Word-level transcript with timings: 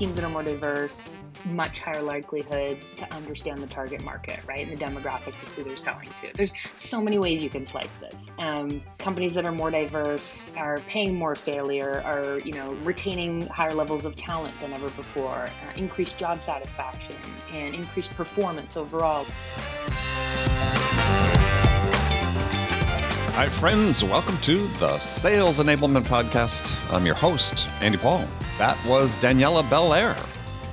teams 0.00 0.14
that 0.14 0.24
are 0.24 0.30
more 0.30 0.42
diverse, 0.42 1.20
much 1.44 1.80
higher 1.80 2.00
likelihood 2.00 2.82
to 2.96 3.14
understand 3.14 3.60
the 3.60 3.66
target 3.66 4.02
market, 4.02 4.40
right? 4.46 4.66
And 4.66 4.74
the 4.74 4.82
demographics 4.82 5.42
of 5.42 5.48
who 5.50 5.62
they're 5.62 5.76
selling 5.76 6.06
to. 6.22 6.30
There's 6.34 6.54
so 6.76 7.02
many 7.02 7.18
ways 7.18 7.42
you 7.42 7.50
can 7.50 7.66
slice 7.66 7.98
this. 7.98 8.32
Um, 8.38 8.80
companies 8.96 9.34
that 9.34 9.44
are 9.44 9.52
more 9.52 9.70
diverse 9.70 10.52
are 10.56 10.78
paying 10.86 11.14
more 11.14 11.34
failure, 11.34 12.00
are 12.06 12.38
you 12.38 12.54
know 12.54 12.72
retaining 12.76 13.46
higher 13.48 13.74
levels 13.74 14.06
of 14.06 14.16
talent 14.16 14.58
than 14.62 14.72
ever 14.72 14.88
before, 14.88 15.50
uh, 15.50 15.76
increased 15.76 16.16
job 16.16 16.40
satisfaction, 16.40 17.16
and 17.52 17.74
increased 17.74 18.14
performance 18.14 18.78
overall. 18.78 19.26
Hi, 23.34 23.48
friends. 23.50 24.02
Welcome 24.02 24.38
to 24.38 24.66
the 24.78 24.98
Sales 25.00 25.58
Enablement 25.58 26.04
Podcast. 26.04 26.74
I'm 26.90 27.04
your 27.04 27.16
host, 27.16 27.68
Andy 27.82 27.98
Paul. 27.98 28.26
That 28.60 28.76
was 28.84 29.16
Daniela 29.16 29.66
Belair. 29.70 30.14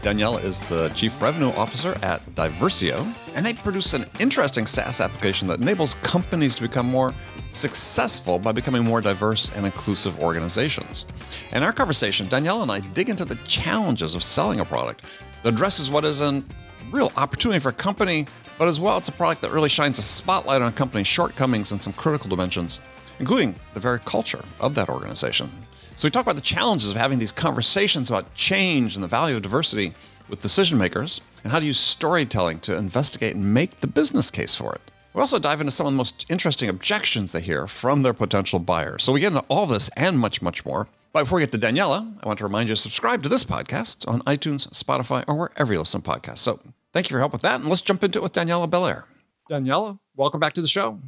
Daniela 0.01 0.43
is 0.43 0.61
the 0.63 0.89
Chief 0.89 1.21
Revenue 1.21 1.51
Officer 1.51 1.93
at 2.03 2.19
Diversio, 2.35 3.09
and 3.33 3.45
they 3.45 3.53
produce 3.53 3.93
an 3.93 4.05
interesting 4.19 4.65
SaaS 4.65 4.99
application 4.99 5.47
that 5.47 5.61
enables 5.61 5.93
companies 5.93 6.57
to 6.57 6.63
become 6.63 6.85
more 6.85 7.13
successful 7.49 8.39
by 8.39 8.51
becoming 8.51 8.83
more 8.83 8.99
diverse 8.99 9.53
and 9.55 9.65
inclusive 9.65 10.19
organizations. 10.19 11.07
In 11.53 11.63
our 11.63 11.71
conversation, 11.71 12.27
Daniela 12.27 12.63
and 12.63 12.71
I 12.71 12.81
dig 12.81 13.07
into 13.07 13.23
the 13.23 13.35
challenges 13.45 14.15
of 14.15 14.21
selling 14.21 14.59
a 14.59 14.65
product 14.65 15.05
that 15.43 15.53
addresses 15.53 15.89
what 15.89 16.03
is 16.03 16.19
a 16.19 16.43
real 16.91 17.13
opportunity 17.15 17.61
for 17.61 17.69
a 17.69 17.73
company, 17.73 18.27
but 18.57 18.67
as 18.67 18.81
well, 18.81 18.97
it's 18.97 19.07
a 19.07 19.13
product 19.13 19.41
that 19.43 19.53
really 19.53 19.69
shines 19.69 19.97
a 19.97 20.01
spotlight 20.01 20.61
on 20.61 20.67
a 20.67 20.75
company's 20.75 21.07
shortcomings 21.07 21.71
and 21.71 21.81
some 21.81 21.93
critical 21.93 22.29
dimensions, 22.29 22.81
including 23.19 23.55
the 23.73 23.79
very 23.79 23.99
culture 23.99 24.43
of 24.59 24.75
that 24.75 24.89
organization. 24.89 25.49
So 25.97 26.05
we 26.05 26.11
talk 26.11 26.21
about 26.21 26.35
the 26.35 26.43
challenges 26.43 26.91
of 26.91 26.95
having 26.95 27.17
these 27.17 27.31
conversations 27.31 28.11
about 28.11 28.31
change 28.35 28.93
and 28.93 29.03
the 29.03 29.07
value 29.07 29.35
of 29.35 29.41
diversity 29.41 29.95
with 30.29 30.39
decision 30.39 30.77
makers, 30.77 31.21
and 31.41 31.51
how 31.51 31.57
to 31.57 31.65
use 31.65 31.79
storytelling 31.79 32.59
to 32.59 32.75
investigate 32.75 33.33
and 33.33 33.51
make 33.51 33.77
the 33.77 33.87
business 33.87 34.29
case 34.29 34.53
for 34.53 34.75
it. 34.75 34.91
We 35.15 35.21
also 35.21 35.39
dive 35.39 35.59
into 35.59 35.71
some 35.71 35.87
of 35.87 35.93
the 35.93 35.97
most 35.97 36.27
interesting 36.29 36.69
objections 36.69 37.31
they 37.31 37.41
hear 37.41 37.65
from 37.65 38.03
their 38.03 38.13
potential 38.13 38.59
buyers. 38.59 39.01
So 39.03 39.11
we 39.11 39.21
get 39.21 39.33
into 39.33 39.43
all 39.47 39.65
this 39.65 39.89
and 39.95 40.19
much, 40.19 40.39
much 40.39 40.63
more. 40.65 40.87
But 41.13 41.23
before 41.23 41.37
we 41.37 41.41
get 41.41 41.51
to 41.53 41.57
Daniela, 41.57 42.15
I 42.21 42.27
want 42.27 42.37
to 42.37 42.45
remind 42.45 42.69
you 42.69 42.75
to 42.75 42.81
subscribe 42.81 43.23
to 43.23 43.29
this 43.29 43.43
podcast 43.43 44.07
on 44.07 44.21
iTunes, 44.21 44.69
Spotify, 44.69 45.23
or 45.27 45.33
wherever 45.33 45.73
you 45.73 45.79
listen 45.79 46.03
to 46.03 46.09
podcasts. 46.11 46.39
So 46.39 46.59
thank 46.93 47.07
you 47.07 47.09
for 47.09 47.15
your 47.15 47.21
help 47.21 47.33
with 47.33 47.41
that. 47.41 47.59
And 47.59 47.69
let's 47.69 47.81
jump 47.81 48.03
into 48.03 48.19
it 48.19 48.21
with 48.21 48.33
Daniela 48.33 48.69
Belair. 48.69 49.05
Daniela, 49.49 49.97
welcome 50.15 50.39
back 50.39 50.53
to 50.53 50.61
the 50.61 50.67
show. 50.67 50.99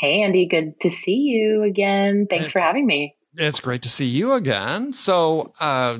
Hey, 0.00 0.22
Andy. 0.22 0.46
Good 0.46 0.80
to 0.80 0.90
see 0.90 1.16
you 1.16 1.64
again. 1.64 2.26
Thanks 2.30 2.50
for 2.50 2.60
having 2.60 2.86
me. 2.86 3.14
It's 3.38 3.60
great 3.60 3.82
to 3.82 3.88
see 3.88 4.04
you 4.04 4.32
again. 4.34 4.92
So, 4.92 5.52
uh, 5.60 5.98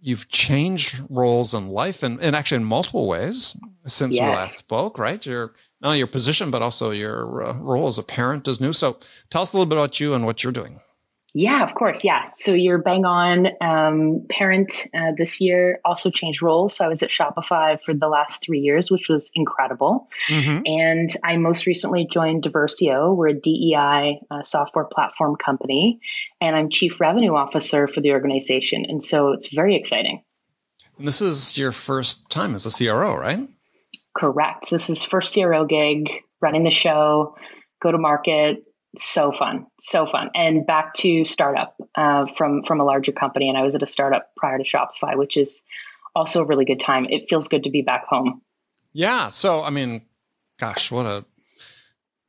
you've 0.00 0.28
changed 0.28 1.00
roles 1.08 1.54
in 1.54 1.68
life 1.68 2.02
and, 2.02 2.20
and 2.20 2.36
actually 2.36 2.56
in 2.56 2.64
multiple 2.64 3.06
ways 3.06 3.56
since 3.86 4.16
yes. 4.16 4.22
we 4.22 4.28
last 4.28 4.58
spoke, 4.58 4.98
right? 4.98 5.24
Your 5.24 5.54
not 5.80 5.88
only 5.88 5.98
your 5.98 6.06
position, 6.06 6.50
but 6.50 6.62
also 6.62 6.90
your 6.90 7.44
uh, 7.44 7.52
role 7.54 7.86
as 7.86 7.96
a 7.96 8.02
parent 8.02 8.48
is 8.48 8.60
new. 8.60 8.72
So, 8.72 8.98
tell 9.30 9.42
us 9.42 9.52
a 9.52 9.56
little 9.56 9.68
bit 9.68 9.78
about 9.78 10.00
you 10.00 10.14
and 10.14 10.26
what 10.26 10.42
you're 10.42 10.52
doing. 10.52 10.80
Yeah, 11.36 11.64
of 11.64 11.74
course. 11.74 12.04
Yeah. 12.04 12.30
So 12.36 12.54
you're 12.54 12.78
bang 12.78 13.04
on. 13.04 13.48
Um, 13.60 14.26
parent 14.30 14.86
uh, 14.94 15.10
this 15.18 15.40
year 15.40 15.80
also 15.84 16.08
changed 16.08 16.42
roles. 16.42 16.76
So 16.76 16.84
I 16.84 16.88
was 16.88 17.02
at 17.02 17.10
Shopify 17.10 17.82
for 17.82 17.92
the 17.92 18.06
last 18.06 18.44
three 18.44 18.60
years, 18.60 18.88
which 18.88 19.08
was 19.08 19.32
incredible. 19.34 20.08
Mm-hmm. 20.28 20.62
And 20.64 21.08
I 21.24 21.36
most 21.36 21.66
recently 21.66 22.06
joined 22.10 22.44
Diversio. 22.44 23.16
We're 23.16 23.30
a 23.30 23.34
DEI 23.34 24.20
uh, 24.30 24.44
software 24.44 24.84
platform 24.84 25.34
company, 25.34 25.98
and 26.40 26.54
I'm 26.54 26.70
chief 26.70 27.00
revenue 27.00 27.34
officer 27.34 27.88
for 27.88 28.00
the 28.00 28.12
organization. 28.12 28.84
And 28.88 29.02
so 29.02 29.32
it's 29.32 29.48
very 29.52 29.74
exciting. 29.74 30.22
And 30.98 31.08
this 31.08 31.20
is 31.20 31.58
your 31.58 31.72
first 31.72 32.30
time 32.30 32.54
as 32.54 32.64
a 32.64 32.70
CRO, 32.70 33.16
right? 33.16 33.48
Correct. 34.16 34.70
This 34.70 34.88
is 34.88 35.02
first 35.02 35.34
CRO 35.34 35.66
gig, 35.66 36.10
running 36.40 36.62
the 36.62 36.70
show, 36.70 37.34
go 37.82 37.90
to 37.90 37.98
market, 37.98 38.62
so 38.98 39.32
fun, 39.32 39.66
so 39.80 40.06
fun. 40.06 40.30
And 40.34 40.66
back 40.66 40.94
to 40.94 41.24
startup 41.24 41.76
uh, 41.94 42.26
from 42.26 42.62
from 42.64 42.80
a 42.80 42.84
larger 42.84 43.12
company, 43.12 43.48
and 43.48 43.58
I 43.58 43.62
was 43.62 43.74
at 43.74 43.82
a 43.82 43.86
startup 43.86 44.34
prior 44.36 44.58
to 44.58 44.64
Shopify, 44.64 45.16
which 45.16 45.36
is 45.36 45.62
also 46.14 46.42
a 46.42 46.44
really 46.44 46.64
good 46.64 46.80
time. 46.80 47.06
It 47.08 47.26
feels 47.28 47.48
good 47.48 47.64
to 47.64 47.70
be 47.70 47.82
back 47.82 48.06
home. 48.06 48.42
Yeah. 48.92 49.28
So 49.28 49.62
I 49.62 49.70
mean, 49.70 50.02
gosh, 50.58 50.90
what 50.90 51.06
a 51.06 51.24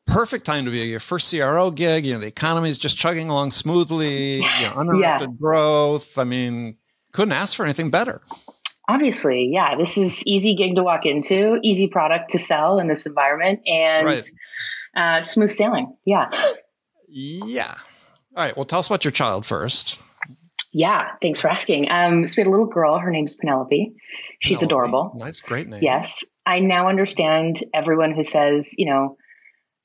perfect 0.07 0.45
time 0.45 0.65
to 0.65 0.71
be 0.71 0.79
your 0.79 0.99
first 0.99 1.29
CRO 1.31 1.71
gig. 1.71 2.05
You 2.05 2.13
know, 2.13 2.19
the 2.19 2.27
economy 2.27 2.69
is 2.69 2.79
just 2.79 2.97
chugging 2.97 3.29
along 3.29 3.51
smoothly. 3.51 4.37
You 4.37 4.41
know, 4.41 4.73
uninterrupted 4.75 5.29
yeah. 5.29 5.37
growth. 5.39 6.17
I 6.17 6.23
mean, 6.23 6.77
couldn't 7.11 7.33
ask 7.33 7.55
for 7.55 7.65
anything 7.65 7.89
better. 7.89 8.21
Obviously, 8.87 9.49
yeah. 9.51 9.75
This 9.77 9.97
is 9.97 10.25
easy 10.27 10.55
gig 10.55 10.75
to 10.75 10.83
walk 10.83 11.05
into, 11.05 11.59
easy 11.63 11.87
product 11.87 12.31
to 12.31 12.39
sell 12.39 12.79
in 12.79 12.87
this 12.87 13.05
environment, 13.05 13.61
and. 13.67 14.05
Right 14.05 14.31
uh, 14.95 15.21
smooth 15.21 15.51
sailing. 15.51 15.95
Yeah. 16.05 16.29
Yeah. 17.07 17.73
All 18.35 18.43
right. 18.43 18.55
Well, 18.55 18.65
tell 18.65 18.79
us 18.79 18.87
about 18.87 19.05
your 19.05 19.11
child 19.11 19.45
first. 19.45 20.01
Yeah. 20.71 21.11
Thanks 21.21 21.39
for 21.39 21.49
asking. 21.49 21.89
Um, 21.89 22.27
so 22.27 22.35
we 22.37 22.41
had 22.41 22.47
a 22.47 22.51
little 22.51 22.65
girl. 22.65 22.99
Her 22.99 23.09
name's 23.09 23.35
Penelope. 23.35 23.95
She's 24.41 24.59
Penelope. 24.59 24.65
adorable. 24.65 25.15
Nice. 25.17 25.39
Great 25.39 25.69
name. 25.69 25.79
Yes. 25.81 26.25
I 26.45 26.59
now 26.59 26.89
understand 26.89 27.63
everyone 27.73 28.13
who 28.13 28.23
says, 28.23 28.73
you 28.77 28.85
know, 28.85 29.17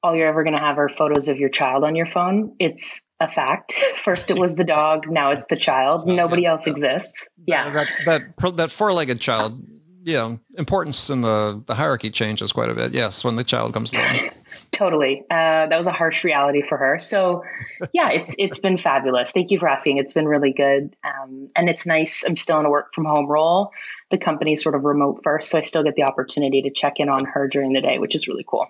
all 0.03 0.17
you're 0.17 0.29
ever 0.29 0.43
going 0.43 0.55
to 0.55 0.61
have 0.61 0.79
are 0.79 0.89
photos 0.89 1.29
of 1.29 1.37
your 1.37 1.49
child 1.49 1.85
on 1.85 1.95
your 1.95 2.07
phone. 2.07 2.57
It's 2.59 3.03
a 3.21 3.29
fact. 3.29 3.75
First 4.05 4.31
it 4.31 4.39
was 4.39 4.55
the 4.55 4.65
dog. 4.65 5.05
Now 5.09 5.31
it's 5.31 5.47
the 5.47 5.57
child. 5.57 6.07
Nobody 6.07 6.43
yeah, 6.43 6.53
else 6.53 6.67
exists. 6.67 7.29
Yeah. 7.47 7.71
That, 7.71 7.89
that, 8.07 8.57
that 8.57 8.71
four-legged 8.71 9.21
child, 9.21 9.61
you 10.03 10.15
know, 10.15 10.41
importance 10.57 11.11
in 11.11 11.21
the, 11.21 11.63
the 11.67 11.75
hierarchy 11.75 12.11
changes 12.11 12.53
quite 12.53 12.71
a 12.71 12.75
bit. 12.75 12.93
Yes. 12.93 13.25
When 13.25 13.37
the 13.37 13.45
child 13.45 13.75
comes 13.75 13.93
along. 13.93 14.31
Totally. 14.71 15.23
Uh, 15.31 15.67
that 15.67 15.77
was 15.77 15.87
a 15.87 15.93
harsh 15.93 16.25
reality 16.25 16.63
for 16.63 16.77
her. 16.79 16.99
So, 16.99 17.45
yeah, 17.93 18.11
it's 18.11 18.35
it's 18.39 18.59
been 18.59 18.79
fabulous. 18.79 19.33
Thank 19.33 19.51
you 19.51 19.59
for 19.59 19.69
asking. 19.69 19.99
It's 19.99 20.13
been 20.13 20.27
really 20.27 20.53
good, 20.53 20.95
um, 21.05 21.51
and 21.55 21.69
it's 21.69 21.87
nice. 21.87 22.25
I'm 22.25 22.37
still 22.37 22.59
in 22.61 22.67
a 22.67 22.71
work 22.71 22.95
from 22.95 23.05
home 23.05 23.27
role. 23.27 23.73
The 24.11 24.19
company's 24.19 24.63
sort 24.63 24.75
of 24.75 24.85
remote 24.85 25.21
first, 25.23 25.51
so 25.51 25.59
I 25.59 25.61
still 25.61 25.83
get 25.83 25.97
the 25.97 26.05
opportunity 26.05 26.63
to 26.63 26.71
check 26.71 26.95
in 26.97 27.09
on 27.09 27.25
her 27.27 27.49
during 27.49 27.73
the 27.73 27.81
day, 27.81 27.99
which 27.99 28.15
is 28.15 28.29
really 28.29 28.45
cool. 28.47 28.67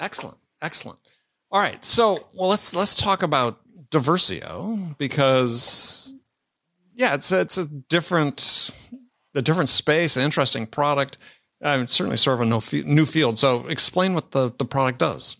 Excellent, 0.00 0.38
excellent. 0.60 0.98
All 1.50 1.60
right, 1.60 1.84
so 1.84 2.26
well, 2.34 2.50
let's 2.50 2.74
let's 2.74 2.96
talk 2.96 3.22
about 3.22 3.60
Diversio 3.90 4.96
because 4.98 6.14
yeah, 6.94 7.14
it's 7.14 7.32
a, 7.32 7.40
it's 7.40 7.58
a 7.58 7.66
different 7.66 8.70
a 9.34 9.42
different 9.42 9.68
space, 9.68 10.16
an 10.16 10.24
interesting 10.24 10.66
product. 10.66 11.18
I 11.64 11.84
certainly 11.86 12.16
sort 12.16 12.40
of 12.40 12.48
a 12.72 12.84
new 12.84 13.06
field. 13.06 13.38
So 13.38 13.66
explain 13.66 14.14
what 14.14 14.32
the, 14.32 14.52
the 14.56 14.64
product 14.64 14.98
does. 14.98 15.36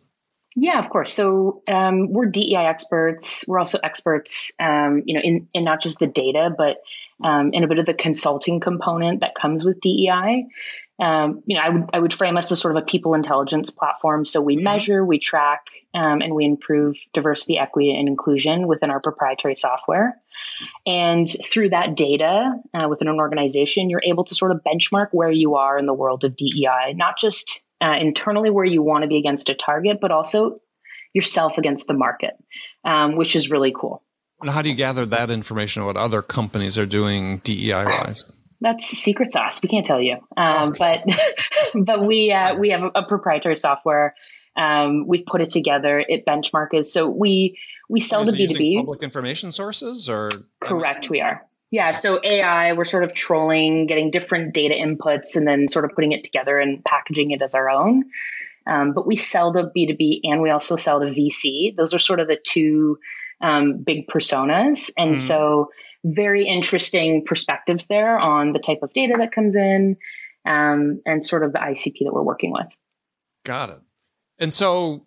Yeah, 0.56 0.82
of 0.82 0.88
course. 0.88 1.12
So 1.12 1.62
um, 1.68 2.12
we're 2.12 2.26
DEI 2.26 2.66
experts. 2.66 3.44
We're 3.46 3.58
also 3.58 3.78
experts, 3.82 4.52
um, 4.60 5.02
you 5.04 5.14
know, 5.14 5.20
in, 5.22 5.48
in 5.52 5.64
not 5.64 5.82
just 5.82 5.98
the 5.98 6.06
data, 6.06 6.54
but 6.56 6.78
um, 7.22 7.52
in 7.52 7.64
a 7.64 7.68
bit 7.68 7.78
of 7.78 7.86
the 7.86 7.94
consulting 7.94 8.60
component 8.60 9.20
that 9.20 9.34
comes 9.34 9.64
with 9.64 9.80
DEI. 9.80 10.46
Um, 11.00 11.42
you 11.46 11.56
know, 11.56 11.62
I 11.62 11.68
would 11.70 11.90
I 11.92 11.98
would 11.98 12.14
frame 12.14 12.36
us 12.36 12.52
as 12.52 12.60
sort 12.60 12.76
of 12.76 12.82
a 12.82 12.86
people 12.86 13.14
intelligence 13.14 13.70
platform. 13.70 14.24
So 14.24 14.40
we 14.40 14.54
mm-hmm. 14.54 14.64
measure, 14.64 15.04
we 15.04 15.18
track, 15.18 15.66
um, 15.92 16.20
and 16.20 16.34
we 16.34 16.44
improve 16.44 16.96
diversity, 17.12 17.58
equity, 17.58 17.96
and 17.96 18.06
inclusion 18.06 18.68
within 18.68 18.90
our 18.90 19.00
proprietary 19.00 19.56
software. 19.56 20.16
And 20.86 21.28
through 21.28 21.70
that 21.70 21.96
data 21.96 22.52
uh, 22.72 22.88
within 22.88 23.08
an 23.08 23.18
organization, 23.18 23.90
you're 23.90 24.02
able 24.04 24.24
to 24.24 24.34
sort 24.34 24.52
of 24.52 24.60
benchmark 24.64 25.08
where 25.10 25.30
you 25.30 25.56
are 25.56 25.78
in 25.78 25.86
the 25.86 25.94
world 25.94 26.22
of 26.22 26.36
DEI, 26.36 26.92
not 26.94 27.18
just 27.18 27.60
uh, 27.80 27.96
internally 27.98 28.50
where 28.50 28.64
you 28.64 28.82
want 28.82 29.02
to 29.02 29.08
be 29.08 29.18
against 29.18 29.50
a 29.50 29.54
target, 29.54 29.98
but 30.00 30.12
also 30.12 30.60
yourself 31.12 31.58
against 31.58 31.86
the 31.86 31.94
market, 31.94 32.34
um, 32.84 33.16
which 33.16 33.34
is 33.34 33.50
really 33.50 33.72
cool. 33.76 34.02
And 34.40 34.50
how 34.50 34.62
do 34.62 34.68
you 34.68 34.74
gather 34.74 35.06
that 35.06 35.30
information? 35.30 35.82
Of 35.82 35.86
what 35.86 35.96
other 35.96 36.22
companies 36.22 36.76
are 36.76 36.86
doing 36.86 37.38
DEI 37.38 37.84
wise? 37.84 38.30
That's 38.64 38.86
secret 38.86 39.30
sauce. 39.30 39.60
We 39.62 39.68
can't 39.68 39.84
tell 39.84 40.02
you, 40.02 40.16
um, 40.36 40.72
but 40.78 41.04
but 41.74 42.06
we 42.06 42.32
uh, 42.32 42.56
we 42.56 42.70
have 42.70 42.82
a, 42.82 42.90
a 42.94 43.06
proprietary 43.06 43.56
software. 43.56 44.14
Um, 44.56 45.06
we've 45.06 45.26
put 45.26 45.40
it 45.40 45.50
together. 45.50 46.00
It 46.08 46.24
benchmarks. 46.26 46.86
So 46.86 47.08
we 47.08 47.58
we 47.88 48.00
sell 48.00 48.24
to 48.24 48.32
B 48.32 48.46
two 48.46 48.54
B 48.54 48.76
public 48.78 49.02
information 49.02 49.52
sources, 49.52 50.08
or 50.08 50.30
correct? 50.60 51.10
We 51.10 51.20
are. 51.20 51.46
Yeah, 51.70 51.90
so 51.90 52.20
AI, 52.22 52.72
we're 52.74 52.84
sort 52.84 53.02
of 53.02 53.14
trolling, 53.14 53.86
getting 53.86 54.12
different 54.12 54.54
data 54.54 54.74
inputs, 54.74 55.34
and 55.34 55.46
then 55.46 55.68
sort 55.68 55.84
of 55.84 55.90
putting 55.94 56.12
it 56.12 56.22
together 56.22 56.58
and 56.58 56.84
packaging 56.84 57.32
it 57.32 57.42
as 57.42 57.54
our 57.54 57.68
own. 57.68 58.04
Um, 58.66 58.92
but 58.92 59.06
we 59.06 59.16
sell 59.16 59.52
to 59.52 59.70
B2B 59.76 60.20
and 60.22 60.40
we 60.40 60.50
also 60.50 60.76
sell 60.76 61.00
to 61.00 61.06
VC. 61.06 61.76
Those 61.76 61.92
are 61.92 61.98
sort 61.98 62.20
of 62.20 62.28
the 62.28 62.38
two 62.42 62.98
um, 63.40 63.78
big 63.78 64.06
personas. 64.06 64.90
And 64.96 65.16
mm. 65.16 65.18
so, 65.18 65.70
very 66.04 66.46
interesting 66.46 67.24
perspectives 67.24 67.86
there 67.86 68.18
on 68.18 68.52
the 68.52 68.58
type 68.58 68.80
of 68.82 68.92
data 68.92 69.14
that 69.18 69.32
comes 69.32 69.56
in 69.56 69.96
um, 70.46 71.00
and 71.06 71.24
sort 71.24 71.42
of 71.42 71.52
the 71.52 71.58
ICP 71.58 72.00
that 72.00 72.12
we're 72.12 72.22
working 72.22 72.52
with. 72.52 72.66
Got 73.44 73.70
it. 73.70 73.80
And 74.38 74.52
so, 74.52 75.06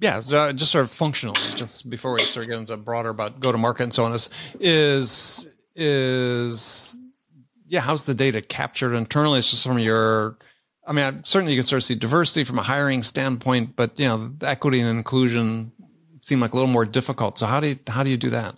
yeah, 0.00 0.20
so 0.20 0.52
just 0.52 0.72
sort 0.72 0.84
of 0.84 0.90
functionally, 0.90 1.40
just 1.54 1.88
before 1.88 2.12
we 2.12 2.20
start 2.20 2.46
getting 2.46 2.62
into 2.62 2.76
broader 2.76 3.10
about 3.10 3.40
go 3.40 3.52
to 3.52 3.58
market 3.58 3.84
and 3.84 3.94
so 3.94 4.04
on, 4.04 4.12
is 4.12 4.28
is 4.58 5.54
is 5.74 6.98
yeah, 7.66 7.80
how's 7.80 8.06
the 8.06 8.14
data 8.14 8.40
captured 8.40 8.94
internally? 8.94 9.40
It's 9.40 9.50
just 9.50 9.66
from 9.66 9.78
your, 9.78 10.38
I 10.86 10.92
mean, 10.92 11.24
certainly 11.24 11.54
you 11.54 11.60
can 11.60 11.66
sort 11.66 11.78
of 11.78 11.84
see 11.84 11.96
diversity 11.96 12.44
from 12.44 12.58
a 12.58 12.62
hiring 12.62 13.02
standpoint, 13.02 13.74
but 13.76 13.98
you 13.98 14.06
know, 14.06 14.32
equity 14.42 14.80
and 14.80 14.88
inclusion 14.88 15.72
seem 16.22 16.40
like 16.40 16.52
a 16.52 16.56
little 16.56 16.70
more 16.70 16.86
difficult. 16.86 17.38
So 17.38 17.46
how 17.46 17.60
do 17.60 17.68
you, 17.68 17.78
how 17.88 18.02
do 18.04 18.10
you 18.10 18.16
do 18.16 18.30
that? 18.30 18.56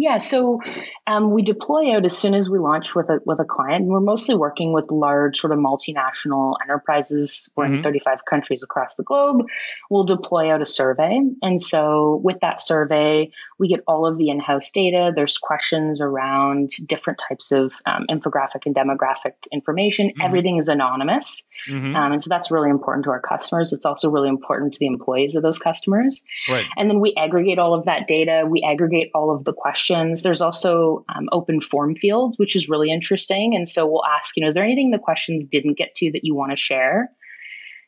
Yeah, 0.00 0.18
so 0.18 0.60
um, 1.08 1.32
we 1.32 1.42
deploy 1.42 1.92
out 1.92 2.04
as 2.04 2.16
soon 2.16 2.32
as 2.32 2.48
we 2.48 2.60
launch 2.60 2.94
with 2.94 3.08
a 3.08 3.18
with 3.24 3.40
a 3.40 3.44
client. 3.44 3.82
And 3.82 3.88
we're 3.88 3.98
mostly 3.98 4.36
working 4.36 4.72
with 4.72 4.92
large 4.92 5.40
sort 5.40 5.52
of 5.52 5.58
multinational 5.58 6.54
enterprises. 6.62 7.48
We're 7.56 7.64
mm-hmm. 7.64 7.74
in 7.74 7.82
35 7.82 8.24
countries 8.24 8.62
across 8.62 8.94
the 8.94 9.02
globe. 9.02 9.46
We'll 9.90 10.04
deploy 10.04 10.52
out 10.52 10.62
a 10.62 10.66
survey, 10.66 11.18
and 11.42 11.60
so 11.60 12.20
with 12.22 12.38
that 12.42 12.60
survey, 12.60 13.32
we 13.58 13.66
get 13.66 13.80
all 13.88 14.06
of 14.06 14.18
the 14.18 14.28
in-house 14.28 14.70
data. 14.70 15.10
There's 15.12 15.36
questions 15.36 16.00
around 16.00 16.70
different 16.86 17.20
types 17.28 17.50
of 17.50 17.72
um, 17.84 18.06
infographic 18.08 18.66
and 18.66 18.76
demographic 18.76 19.32
information. 19.50 20.10
Mm-hmm. 20.10 20.22
Everything 20.22 20.58
is 20.58 20.68
anonymous, 20.68 21.42
mm-hmm. 21.68 21.96
um, 21.96 22.12
and 22.12 22.22
so 22.22 22.28
that's 22.28 22.52
really 22.52 22.70
important 22.70 23.02
to 23.06 23.10
our 23.10 23.20
customers. 23.20 23.72
It's 23.72 23.84
also 23.84 24.10
really 24.10 24.28
important 24.28 24.74
to 24.74 24.78
the 24.78 24.86
employees 24.86 25.34
of 25.34 25.42
those 25.42 25.58
customers. 25.58 26.20
Right. 26.48 26.66
And 26.76 26.88
then 26.88 27.00
we 27.00 27.14
aggregate 27.16 27.58
all 27.58 27.74
of 27.74 27.86
that 27.86 28.06
data. 28.06 28.44
We 28.48 28.62
aggregate 28.62 29.10
all 29.12 29.34
of 29.34 29.42
the 29.42 29.52
questions. 29.52 29.87
There's 29.88 30.40
also 30.40 31.04
um, 31.08 31.28
open 31.32 31.60
form 31.60 31.94
fields, 31.94 32.38
which 32.38 32.56
is 32.56 32.68
really 32.68 32.90
interesting. 32.90 33.54
And 33.54 33.68
so 33.68 33.86
we'll 33.86 34.04
ask, 34.04 34.36
you 34.36 34.42
know, 34.42 34.48
is 34.48 34.54
there 34.54 34.64
anything 34.64 34.90
the 34.90 34.98
questions 34.98 35.46
didn't 35.46 35.78
get 35.78 35.94
to 35.96 36.12
that 36.12 36.24
you 36.24 36.34
want 36.34 36.52
to 36.52 36.56
share? 36.56 37.10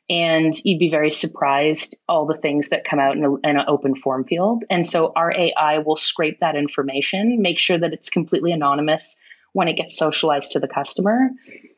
And 0.08 0.52
you'd 0.64 0.80
be 0.80 0.90
very 0.90 1.10
surprised 1.10 1.96
all 2.08 2.26
the 2.26 2.36
things 2.36 2.70
that 2.70 2.84
come 2.84 2.98
out 2.98 3.16
in, 3.16 3.24
a, 3.24 3.34
in 3.36 3.56
an 3.56 3.64
open 3.68 3.94
form 3.94 4.24
field. 4.24 4.64
And 4.68 4.84
so 4.84 5.12
our 5.14 5.32
AI 5.36 5.78
will 5.78 5.96
scrape 5.96 6.40
that 6.40 6.56
information, 6.56 7.40
make 7.40 7.60
sure 7.60 7.78
that 7.78 7.92
it's 7.92 8.10
completely 8.10 8.50
anonymous 8.50 9.16
when 9.52 9.68
it 9.68 9.76
gets 9.76 9.96
socialized 9.96 10.52
to 10.52 10.60
the 10.60 10.66
customer. 10.66 11.30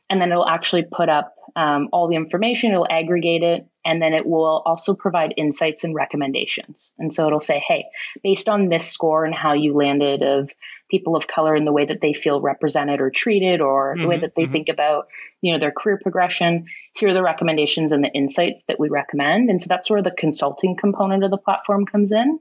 And 0.08 0.20
then 0.20 0.32
it'll 0.32 0.48
actually 0.48 0.84
put 0.84 1.10
up 1.10 1.34
um, 1.56 1.88
all 1.92 2.08
the 2.08 2.16
information, 2.16 2.72
it'll 2.72 2.86
aggregate 2.88 3.42
it, 3.42 3.66
and 3.84 4.00
then 4.00 4.14
it 4.14 4.26
will 4.26 4.62
also 4.64 4.94
provide 4.94 5.34
insights 5.36 5.84
and 5.84 5.94
recommendations. 5.94 6.92
And 6.98 7.12
so 7.12 7.26
it'll 7.26 7.40
say, 7.40 7.62
hey, 7.66 7.86
based 8.22 8.48
on 8.48 8.68
this 8.68 8.90
score 8.90 9.24
and 9.24 9.34
how 9.34 9.54
you 9.54 9.74
landed 9.74 10.22
of 10.22 10.50
people 10.92 11.16
of 11.16 11.26
color 11.26 11.54
and 11.54 11.66
the 11.66 11.72
way 11.72 11.86
that 11.86 12.02
they 12.02 12.12
feel 12.12 12.40
represented 12.40 13.00
or 13.00 13.10
treated 13.10 13.60
or 13.62 13.94
mm-hmm, 13.94 14.02
the 14.02 14.08
way 14.08 14.14
mm-hmm, 14.16 14.22
that 14.22 14.34
they 14.36 14.42
mm-hmm. 14.42 14.52
think 14.52 14.68
about 14.68 15.08
you 15.40 15.52
know 15.52 15.58
their 15.58 15.72
career 15.72 15.98
progression 16.00 16.66
here 16.94 17.08
are 17.08 17.14
the 17.14 17.22
recommendations 17.22 17.92
and 17.92 18.04
the 18.04 18.12
insights 18.12 18.64
that 18.64 18.78
we 18.78 18.90
recommend 18.90 19.48
and 19.48 19.60
so 19.60 19.68
that's 19.68 19.88
where 19.88 20.02
the 20.02 20.10
consulting 20.10 20.76
component 20.76 21.24
of 21.24 21.30
the 21.30 21.38
platform 21.38 21.86
comes 21.86 22.12
in 22.12 22.38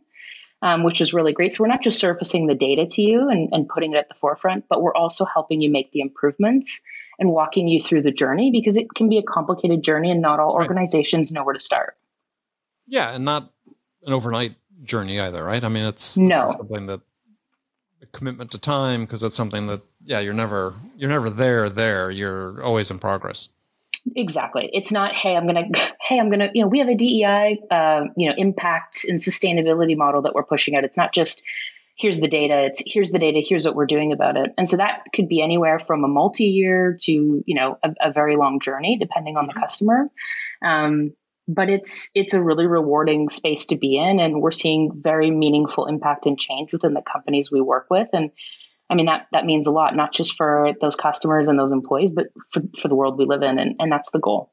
um, 0.61 0.83
which 0.83 0.99
is 0.99 1.13
really 1.13 1.31
great 1.31 1.53
so 1.53 1.63
we're 1.63 1.69
not 1.69 1.81
just 1.81 1.99
surfacing 1.99 2.45
the 2.45 2.53
data 2.53 2.85
to 2.85 3.01
you 3.01 3.29
and, 3.29 3.49
and 3.53 3.69
putting 3.69 3.93
it 3.93 3.97
at 3.97 4.09
the 4.09 4.15
forefront 4.15 4.65
but 4.67 4.81
we're 4.81 4.95
also 4.95 5.23
helping 5.23 5.61
you 5.61 5.71
make 5.71 5.89
the 5.93 6.01
improvements 6.01 6.81
and 7.19 7.29
walking 7.29 7.67
you 7.67 7.81
through 7.81 8.01
the 8.01 8.11
journey 8.11 8.51
because 8.51 8.77
it 8.77 8.93
can 8.93 9.09
be 9.09 9.17
a 9.17 9.23
complicated 9.23 9.83
journey 9.83 10.11
and 10.11 10.21
not 10.21 10.39
all 10.39 10.53
organizations 10.53 11.31
know 11.31 11.43
where 11.43 11.53
to 11.53 11.59
start. 11.59 11.95
Yeah 12.87 13.11
and 13.11 13.25
not 13.25 13.51
an 14.05 14.13
overnight 14.13 14.55
journey 14.83 15.19
either 15.19 15.43
right? 15.43 15.63
I 15.63 15.69
mean 15.69 15.85
it's 15.85 16.17
no. 16.17 16.51
something 16.57 16.87
that 16.87 17.01
commitment 18.11 18.51
to 18.51 18.59
time 18.59 19.01
because 19.01 19.23
it's 19.23 19.35
something 19.35 19.67
that 19.67 19.81
yeah 20.03 20.19
you're 20.19 20.33
never 20.33 20.73
you're 20.97 21.09
never 21.09 21.29
there 21.29 21.69
there. 21.69 22.11
You're 22.11 22.63
always 22.63 22.91
in 22.91 22.99
progress. 22.99 23.49
Exactly. 24.15 24.69
It's 24.73 24.91
not 24.91 25.13
hey 25.13 25.35
i'm 25.35 25.45
gonna 25.45 25.69
hey 26.01 26.19
i'm 26.19 26.29
gonna 26.29 26.49
you 26.53 26.61
know 26.63 26.67
we 26.67 26.79
have 26.79 26.89
a 26.89 26.95
dei 26.95 27.59
uh, 27.69 28.05
you 28.17 28.29
know 28.29 28.35
impact 28.37 29.05
and 29.07 29.19
sustainability 29.19 29.95
model 29.95 30.23
that 30.23 30.33
we're 30.33 30.43
pushing 30.43 30.77
out. 30.77 30.83
It's 30.83 30.97
not 30.97 31.13
just 31.13 31.41
here's 31.97 32.19
the 32.19 32.27
data 32.27 32.65
it's 32.65 32.81
here's 32.85 33.11
the 33.11 33.19
data 33.19 33.41
here's 33.45 33.65
what 33.65 33.75
we're 33.75 33.85
doing 33.85 34.11
about 34.11 34.37
it. 34.37 34.51
And 34.57 34.67
so 34.67 34.77
that 34.77 35.03
could 35.13 35.27
be 35.27 35.41
anywhere 35.41 35.79
from 35.79 36.03
a 36.03 36.07
multi-year 36.07 36.97
to 37.01 37.11
you 37.11 37.55
know 37.55 37.77
a, 37.83 38.09
a 38.09 38.11
very 38.11 38.35
long 38.35 38.59
journey 38.59 38.97
depending 38.97 39.37
on 39.37 39.47
the 39.47 39.53
customer. 39.53 40.07
Um, 40.63 41.13
but 41.47 41.69
it's 41.69 42.11
it's 42.13 42.33
a 42.33 42.41
really 42.41 42.67
rewarding 42.67 43.29
space 43.29 43.65
to 43.67 43.75
be 43.75 43.97
in 43.97 44.19
and 44.19 44.41
we're 44.41 44.51
seeing 44.51 44.91
very 45.01 45.31
meaningful 45.31 45.87
impact 45.87 46.25
and 46.25 46.39
change 46.39 46.71
within 46.71 46.93
the 46.93 47.01
companies 47.01 47.51
we 47.51 47.61
work 47.61 47.87
with. 47.89 48.07
And 48.13 48.31
i 48.89 48.93
mean 48.93 49.05
that 49.05 49.27
that 49.31 49.45
means 49.45 49.67
a 49.67 49.71
lot 49.71 49.95
not 49.95 50.13
just 50.13 50.35
for 50.35 50.73
those 50.81 50.97
customers 50.97 51.47
and 51.47 51.57
those 51.57 51.71
employees 51.71 52.11
but 52.11 52.27
for, 52.49 52.61
for 52.77 52.89
the 52.89 52.95
world 52.95 53.17
we 53.17 53.23
live 53.23 53.41
in 53.41 53.57
and, 53.57 53.75
and 53.79 53.91
that's 53.91 54.11
the 54.11 54.19
goal. 54.19 54.51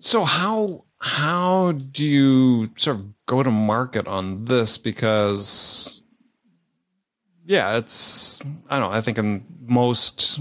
So 0.00 0.24
how 0.24 0.84
how 1.00 1.72
do 1.72 2.04
you 2.04 2.70
sort 2.76 2.96
of 2.96 3.26
go 3.26 3.42
to 3.42 3.50
market 3.50 4.06
on 4.08 4.46
this? 4.46 4.78
Because 4.78 5.97
yeah 7.48 7.76
it's 7.76 8.40
i 8.70 8.78
don't 8.78 8.88
know 8.88 8.96
i 8.96 9.00
think 9.00 9.18
in 9.18 9.44
most 9.66 10.38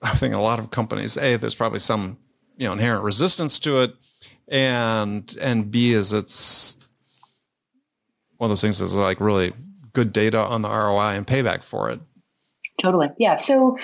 i 0.00 0.16
think 0.16 0.34
a 0.34 0.38
lot 0.38 0.58
of 0.58 0.70
companies 0.70 1.18
a 1.18 1.36
there's 1.36 1.54
probably 1.54 1.78
some 1.78 2.16
you 2.56 2.66
know 2.66 2.72
inherent 2.72 3.04
resistance 3.04 3.58
to 3.58 3.80
it 3.80 3.94
and 4.48 5.36
and 5.40 5.70
B 5.70 5.92
is 5.92 6.12
it's 6.12 6.76
one 8.36 8.46
of 8.46 8.50
those 8.50 8.60
things 8.60 8.78
that's 8.78 8.94
like 8.94 9.20
really 9.20 9.52
good 9.92 10.12
data 10.12 10.38
on 10.38 10.62
the 10.62 10.68
ROI 10.68 11.14
and 11.14 11.26
payback 11.26 11.64
for 11.64 11.90
it. 11.90 12.00
Totally. 12.80 13.08
Yeah. 13.18 13.36
So, 13.36 13.78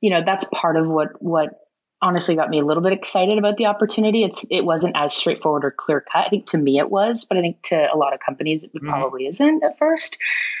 you 0.00 0.10
know, 0.10 0.22
that's 0.24 0.44
part 0.52 0.76
of 0.76 0.86
what 0.86 1.20
what 1.22 1.63
honestly 2.04 2.36
got 2.36 2.50
me 2.50 2.60
a 2.60 2.64
little 2.64 2.82
bit 2.82 2.92
excited 2.92 3.38
about 3.38 3.56
the 3.56 3.66
opportunity. 3.66 4.24
It's 4.24 4.44
it 4.50 4.62
wasn't 4.62 4.94
as 4.94 5.14
straightforward 5.14 5.64
or 5.64 5.70
clear 5.70 6.02
cut. 6.02 6.26
I 6.26 6.28
think 6.28 6.46
to 6.48 6.58
me 6.58 6.78
it 6.78 6.90
was, 6.90 7.24
but 7.24 7.38
I 7.38 7.40
think 7.40 7.62
to 7.62 7.92
a 7.92 7.96
lot 7.96 8.12
of 8.12 8.20
companies 8.20 8.62
it 8.62 8.74
mm-hmm. 8.74 8.88
probably 8.88 9.26
isn't 9.26 9.64
at 9.64 9.78
first. 9.78 10.18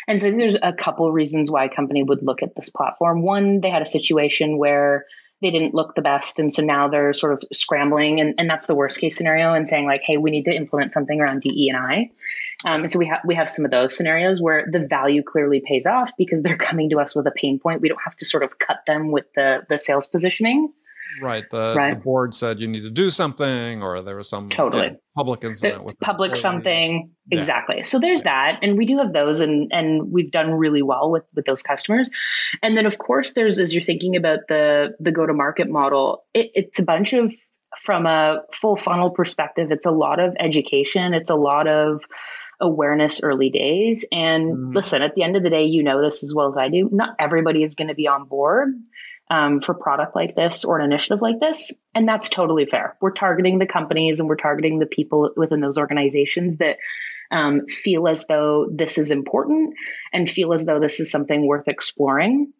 And 0.08 0.18
so 0.18 0.26
I 0.26 0.30
think 0.30 0.40
there's 0.40 0.56
a 0.60 0.72
couple 0.72 1.12
reasons 1.12 1.50
why 1.50 1.66
a 1.66 1.68
company 1.74 2.02
would 2.02 2.22
look 2.22 2.42
at 2.42 2.56
this 2.56 2.70
platform. 2.70 3.20
One, 3.20 3.60
they 3.60 3.68
had 3.68 3.82
a 3.82 3.86
situation 3.86 4.56
where 4.56 5.04
they 5.42 5.50
didn't 5.50 5.74
look 5.74 5.94
the 5.94 6.00
best. 6.00 6.38
And 6.38 6.54
so 6.54 6.62
now 6.62 6.88
they're 6.88 7.12
sort 7.12 7.34
of 7.34 7.44
scrambling 7.52 8.20
and, 8.20 8.34
and 8.38 8.48
that's 8.48 8.66
the 8.66 8.74
worst 8.74 8.98
case 8.98 9.14
scenario 9.14 9.52
and 9.52 9.68
saying 9.68 9.84
like, 9.84 10.00
hey, 10.02 10.16
we 10.16 10.30
need 10.30 10.46
to 10.46 10.54
implement 10.54 10.94
something 10.94 11.20
around 11.20 11.42
DE 11.42 11.68
and 11.68 11.76
I. 11.76 12.10
Um, 12.64 12.82
and 12.82 12.90
so 12.90 12.98
we 12.98 13.06
have 13.08 13.20
we 13.26 13.34
have 13.34 13.50
some 13.50 13.66
of 13.66 13.70
those 13.70 13.94
scenarios 13.94 14.40
where 14.40 14.66
the 14.70 14.78
value 14.78 15.22
clearly 15.22 15.60
pays 15.60 15.84
off 15.84 16.12
because 16.16 16.40
they're 16.40 16.56
coming 16.56 16.88
to 16.90 17.00
us 17.00 17.14
with 17.14 17.26
a 17.26 17.32
pain 17.32 17.58
point. 17.58 17.82
We 17.82 17.90
don't 17.90 18.00
have 18.02 18.16
to 18.16 18.24
sort 18.24 18.42
of 18.42 18.58
cut 18.58 18.78
them 18.86 19.10
with 19.10 19.26
the 19.34 19.66
the 19.68 19.78
sales 19.78 20.06
positioning. 20.06 20.72
Right. 21.22 21.48
The, 21.50 21.74
right. 21.76 21.90
the 21.90 21.96
board 21.96 22.34
said 22.34 22.60
you 22.60 22.66
need 22.66 22.82
to 22.82 22.90
do 22.90 23.10
something, 23.10 23.82
or 23.82 24.02
there 24.02 24.16
was 24.16 24.28
some 24.28 24.48
totally 24.48 24.86
yeah, 24.86 24.92
public 25.16 25.44
incident 25.44 25.78
the, 25.78 25.84
with 25.84 26.00
public 26.00 26.36
something. 26.36 27.10
Yeah. 27.30 27.38
Exactly. 27.38 27.82
So 27.82 27.98
there's 27.98 28.22
that, 28.22 28.58
and 28.62 28.76
we 28.76 28.86
do 28.86 28.98
have 28.98 29.12
those, 29.12 29.40
and 29.40 29.70
and 29.72 30.12
we've 30.12 30.30
done 30.30 30.50
really 30.50 30.82
well 30.82 31.10
with 31.10 31.24
with 31.34 31.44
those 31.44 31.62
customers. 31.62 32.10
And 32.62 32.76
then 32.76 32.86
of 32.86 32.98
course 32.98 33.32
there's 33.32 33.60
as 33.60 33.74
you're 33.74 33.82
thinking 33.82 34.16
about 34.16 34.40
the 34.48 34.94
the 35.00 35.12
go 35.12 35.26
to 35.26 35.32
market 35.32 35.68
model, 35.68 36.24
it, 36.34 36.50
it's 36.54 36.78
a 36.78 36.84
bunch 36.84 37.12
of 37.12 37.32
from 37.82 38.06
a 38.06 38.42
full 38.52 38.76
funnel 38.76 39.10
perspective. 39.10 39.70
It's 39.70 39.86
a 39.86 39.90
lot 39.90 40.20
of 40.20 40.34
education. 40.38 41.14
It's 41.14 41.30
a 41.30 41.36
lot 41.36 41.68
of 41.68 42.04
awareness 42.60 43.20
early 43.22 43.50
days. 43.50 44.04
And 44.12 44.56
mm. 44.56 44.74
listen, 44.74 45.02
at 45.02 45.14
the 45.14 45.22
end 45.22 45.36
of 45.36 45.42
the 45.42 45.50
day, 45.50 45.64
you 45.64 45.82
know 45.82 46.02
this 46.02 46.22
as 46.22 46.32
well 46.34 46.48
as 46.48 46.56
I 46.56 46.68
do. 46.68 46.88
Not 46.92 47.16
everybody 47.18 47.62
is 47.62 47.74
going 47.74 47.88
to 47.88 47.94
be 47.94 48.06
on 48.06 48.26
board 48.26 48.74
um, 49.34 49.60
for 49.60 49.74
product 49.74 50.14
like 50.14 50.36
this 50.36 50.64
or 50.64 50.78
an 50.78 50.84
initiative 50.84 51.20
like 51.20 51.40
this. 51.40 51.72
And 51.94 52.08
that's 52.08 52.28
totally 52.28 52.66
fair. 52.66 52.96
We're 53.00 53.12
targeting 53.12 53.58
the 53.58 53.66
companies 53.66 54.20
and 54.20 54.28
we're 54.28 54.36
targeting 54.36 54.78
the 54.78 54.86
people 54.86 55.30
within 55.36 55.60
those 55.60 55.76
organizations 55.76 56.58
that 56.58 56.76
um, 57.32 57.66
feel 57.66 58.06
as 58.06 58.26
though 58.26 58.68
this 58.70 58.96
is 58.96 59.10
important 59.10 59.74
and 60.12 60.30
feel 60.30 60.52
as 60.52 60.64
though 60.64 60.78
this 60.78 61.00
is 61.00 61.10
something 61.10 61.46
worth 61.46 61.66
exploring 61.66 62.52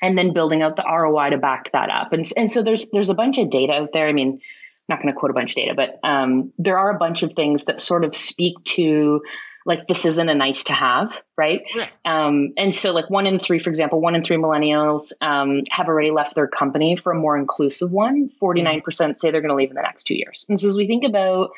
and 0.00 0.16
then 0.16 0.32
building 0.32 0.62
out 0.62 0.76
the 0.76 0.84
ROI 0.88 1.30
to 1.30 1.38
back 1.38 1.72
that 1.72 1.90
up. 1.90 2.12
And, 2.12 2.26
and 2.36 2.50
so 2.50 2.62
there's 2.62 2.86
there's 2.90 3.10
a 3.10 3.14
bunch 3.14 3.36
of 3.38 3.50
data 3.50 3.74
out 3.74 3.90
there. 3.92 4.08
I 4.08 4.12
mean, 4.12 4.40
not 4.88 5.02
going 5.02 5.12
to 5.12 5.18
quote 5.18 5.30
a 5.30 5.34
bunch 5.34 5.52
of 5.52 5.56
data, 5.56 5.74
but 5.74 5.98
um, 6.08 6.52
there 6.56 6.78
are 6.78 6.90
a 6.90 6.98
bunch 6.98 7.22
of 7.22 7.32
things 7.34 7.66
that 7.66 7.80
sort 7.80 8.04
of 8.04 8.16
speak 8.16 8.54
to 8.64 9.20
like 9.68 9.86
this 9.86 10.06
isn't 10.06 10.28
a 10.28 10.34
nice 10.34 10.64
to 10.64 10.72
have, 10.72 11.12
right? 11.36 11.60
Yeah. 11.76 11.88
Um, 12.04 12.54
and 12.56 12.74
so, 12.74 12.92
like 12.92 13.10
one 13.10 13.26
in 13.26 13.38
three, 13.38 13.58
for 13.58 13.68
example, 13.68 14.00
one 14.00 14.16
in 14.16 14.24
three 14.24 14.38
millennials 14.38 15.12
um, 15.20 15.62
have 15.70 15.88
already 15.88 16.10
left 16.10 16.34
their 16.34 16.48
company 16.48 16.96
for 16.96 17.12
a 17.12 17.14
more 17.14 17.36
inclusive 17.36 17.92
one. 17.92 18.30
Forty 18.40 18.62
nine 18.62 18.80
percent 18.80 19.18
say 19.18 19.30
they're 19.30 19.42
going 19.42 19.50
to 19.50 19.54
leave 19.54 19.68
in 19.68 19.76
the 19.76 19.82
next 19.82 20.04
two 20.04 20.14
years. 20.14 20.46
And 20.48 20.58
so, 20.58 20.68
as 20.68 20.76
we 20.76 20.86
think 20.86 21.04
about 21.04 21.50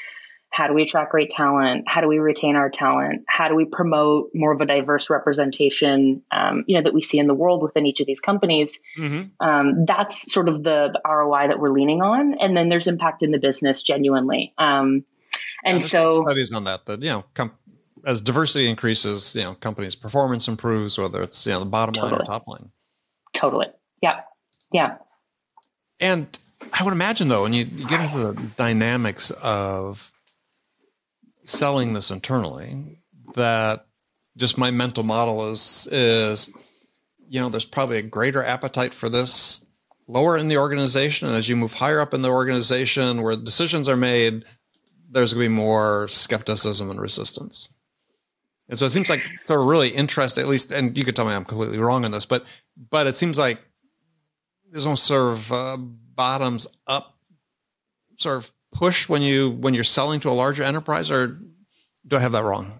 how 0.51 0.67
do 0.67 0.75
we 0.75 0.83
attract 0.83 1.13
great 1.13 1.31
talent? 1.31 1.85
How 1.87 2.01
do 2.01 2.09
we 2.09 2.19
retain 2.19 2.57
our 2.57 2.69
talent? 2.69 3.23
How 3.29 3.49
do 3.49 3.55
we 3.55 3.65
promote 3.65 4.31
more 4.35 4.53
of 4.53 4.61
a 4.61 4.67
diverse 4.67 5.09
representation, 5.09 6.25
um, 6.33 6.65
you 6.67 6.77
know, 6.77 6.83
that 6.83 6.93
we 6.93 7.03
see 7.03 7.21
in 7.21 7.29
the 7.29 7.35
world 7.35 7.63
within 7.63 7.87
each 7.87 8.01
of 8.01 8.09
these 8.09 8.19
companies? 8.19 8.81
Mm-hmm. 8.99 9.47
Um, 9.47 9.85
that's 9.87 10.33
sort 10.33 10.49
of 10.49 10.65
the, 10.65 10.91
the, 10.93 11.01
ROI 11.09 11.49
that 11.49 11.61
we're 11.61 11.71
leaning 11.71 12.03
on, 12.03 12.35
and 12.35 12.57
then 12.57 12.69
there's 12.69 12.89
impact 12.89 13.23
in 13.23 13.31
the 13.31 13.39
business 13.39 13.83
genuinely. 13.83 14.53
Um, 14.59 15.05
and 15.65 15.81
yeah, 15.81 15.87
so 15.87 16.15
studies 16.15 16.53
on 16.53 16.65
that 16.65 16.87
that 16.87 17.03
you 17.03 17.11
know 17.11 17.25
com- 17.35 17.53
as 18.07 18.21
diversity 18.21 18.69
increases, 18.69 19.35
you 19.35 19.43
know, 19.43 19.55
companies' 19.55 19.95
performance 19.95 20.49
improves, 20.49 20.99
whether 20.99 21.23
it's 21.23 21.47
you 21.47 21.53
know 21.53 21.61
the 21.61 21.67
bottom 21.67 21.95
totally. 21.95 22.13
line 22.13 22.21
or 22.21 22.25
top 22.25 22.47
line. 22.47 22.71
Totally. 23.33 23.67
Yeah. 24.03 24.21
Yeah. 24.73 24.97
And 25.99 26.39
I 26.73 26.85
would 26.85 26.93
imagine 26.93 27.29
though, 27.29 27.43
when 27.43 27.53
you, 27.53 27.65
you 27.65 27.87
get 27.87 28.01
into 28.01 28.19
the 28.19 28.43
dynamics 28.57 29.31
of 29.43 30.13
selling 31.45 31.93
this 31.93 32.11
internally, 32.11 32.99
that 33.35 33.87
just 34.37 34.59
my 34.59 34.71
mental 34.71 35.03
model 35.03 35.51
is 35.51 35.89
is 35.91 36.51
you 37.29 37.41
know 37.41 37.49
there's 37.49 37.65
probably 37.65 37.99
a 37.99 38.03
greater 38.03 38.45
appetite 38.45 38.95
for 38.95 39.09
this 39.09 39.65
lower 40.07 40.37
in 40.37 40.49
the 40.49 40.59
organization, 40.59 41.29
and 41.29 41.37
as 41.37 41.49
you 41.49 41.57
move 41.57 41.75
higher 41.75 42.01
up 42.01 42.15
in 42.15 42.23
the 42.23 42.31
organization 42.31 43.23
where 43.23 43.37
decisions 43.37 43.89
are 43.89 43.97
made, 43.97 44.45
there's 45.09 45.33
going 45.33 45.45
to 45.45 45.49
be 45.51 45.55
more 45.55 46.09
skepticism 46.09 46.91
and 46.91 47.01
resistance. 47.01 47.73
And 48.71 48.79
so 48.79 48.87
it 48.87 48.91
seems 48.91 49.11
like 49.11 49.21
of 49.61 49.67
really 49.67 49.89
interesting, 49.89 50.43
at 50.43 50.49
least, 50.49 50.71
and 50.71 50.97
you 50.97 51.05
could 51.05 51.17
tell 51.17 51.25
me 51.27 51.33
I'm 51.33 51.45
completely 51.45 51.79
wrong 51.79 52.05
on 52.05 52.13
this, 52.13 52.25
but 52.25 52.45
but 52.91 53.09
it 53.09 53.15
seems 53.15 53.37
like 53.37 53.61
there's 54.71 54.87
no 54.87 54.95
sort 54.95 55.33
of 55.33 55.53
uh, 55.53 55.77
bottoms 55.77 56.69
up 56.87 57.19
sort 58.17 58.37
of 58.37 58.53
push 58.73 59.09
when 59.09 59.23
you 59.23 59.51
when 59.51 59.75
you're 59.75 59.83
selling 59.83 60.21
to 60.21 60.31
a 60.31 60.33
larger 60.33 60.63
enterprise, 60.63 61.11
or 61.11 61.41
do 62.07 62.17
I 62.17 62.21
have 62.21 62.31
that 62.33 62.45
wrong? 62.45 62.80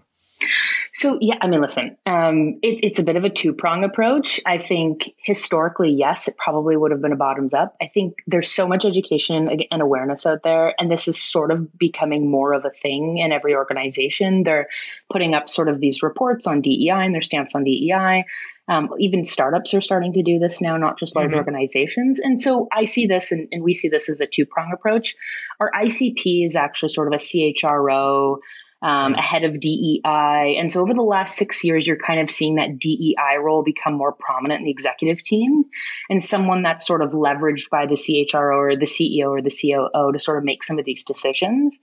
So 0.93 1.17
yeah, 1.21 1.35
I 1.41 1.47
mean, 1.47 1.61
listen, 1.61 1.97
um, 2.05 2.59
it, 2.61 2.83
it's 2.83 2.99
a 2.99 3.03
bit 3.03 3.15
of 3.15 3.23
a 3.23 3.29
two 3.29 3.53
prong 3.53 3.85
approach. 3.85 4.41
I 4.45 4.57
think 4.57 5.11
historically, 5.17 5.91
yes, 5.91 6.27
it 6.27 6.35
probably 6.37 6.75
would 6.75 6.91
have 6.91 7.01
been 7.01 7.13
a 7.13 7.17
bottoms 7.17 7.53
up. 7.53 7.77
I 7.81 7.87
think 7.87 8.15
there's 8.27 8.51
so 8.51 8.67
much 8.67 8.83
education 8.83 9.49
and 9.71 9.81
awareness 9.81 10.25
out 10.25 10.43
there, 10.43 10.75
and 10.77 10.91
this 10.91 11.07
is 11.07 11.21
sort 11.21 11.51
of 11.51 11.77
becoming 11.77 12.29
more 12.29 12.53
of 12.53 12.65
a 12.65 12.71
thing 12.71 13.19
in 13.19 13.31
every 13.31 13.55
organization. 13.55 14.43
They're 14.43 14.67
putting 15.09 15.33
up 15.33 15.47
sort 15.47 15.69
of 15.69 15.79
these 15.79 16.03
reports 16.03 16.45
on 16.45 16.59
DEI 16.59 16.89
and 16.89 17.15
their 17.15 17.21
stance 17.21 17.55
on 17.55 17.63
DEI. 17.63 18.25
Um, 18.67 18.89
even 18.99 19.25
startups 19.25 19.73
are 19.73 19.81
starting 19.81 20.13
to 20.13 20.23
do 20.23 20.39
this 20.39 20.61
now, 20.61 20.77
not 20.77 20.99
just 20.99 21.15
large 21.15 21.29
mm-hmm. 21.29 21.37
organizations. 21.37 22.19
And 22.19 22.39
so 22.39 22.67
I 22.71 22.83
see 22.85 23.07
this, 23.07 23.31
and, 23.31 23.47
and 23.51 23.63
we 23.63 23.73
see 23.75 23.89
this 23.89 24.09
as 24.09 24.19
a 24.19 24.27
two 24.27 24.45
prong 24.45 24.71
approach. 24.73 25.15
Our 25.59 25.71
ICP 25.71 26.45
is 26.45 26.55
actually 26.55 26.89
sort 26.89 27.07
of 27.07 27.13
a 27.13 27.23
CHRO 27.23 28.37
um, 28.81 29.13
ahead 29.13 29.43
of 29.43 29.59
DEI. 29.59 30.55
And 30.59 30.71
so 30.71 30.81
over 30.81 30.93
the 30.93 31.01
last 31.01 31.35
six 31.35 31.63
years, 31.63 31.85
you're 31.85 31.97
kind 31.97 32.19
of 32.19 32.29
seeing 32.29 32.55
that 32.55 32.79
DEI 32.79 33.37
role 33.41 33.63
become 33.63 33.93
more 33.93 34.11
prominent 34.11 34.59
in 34.59 34.65
the 34.65 34.71
executive 34.71 35.21
team 35.23 35.65
and 36.09 36.21
someone 36.21 36.63
that's 36.63 36.85
sort 36.85 37.01
of 37.01 37.11
leveraged 37.11 37.69
by 37.69 37.85
the 37.85 37.95
CHRO 37.95 38.55
or 38.55 38.75
the 38.75 38.85
CEO 38.85 39.27
or 39.27 39.41
the 39.41 39.51
COO 39.51 40.11
to 40.11 40.19
sort 40.19 40.39
of 40.39 40.43
make 40.43 40.63
some 40.63 40.79
of 40.79 40.85
these 40.85 41.03
decisions. 41.03 41.77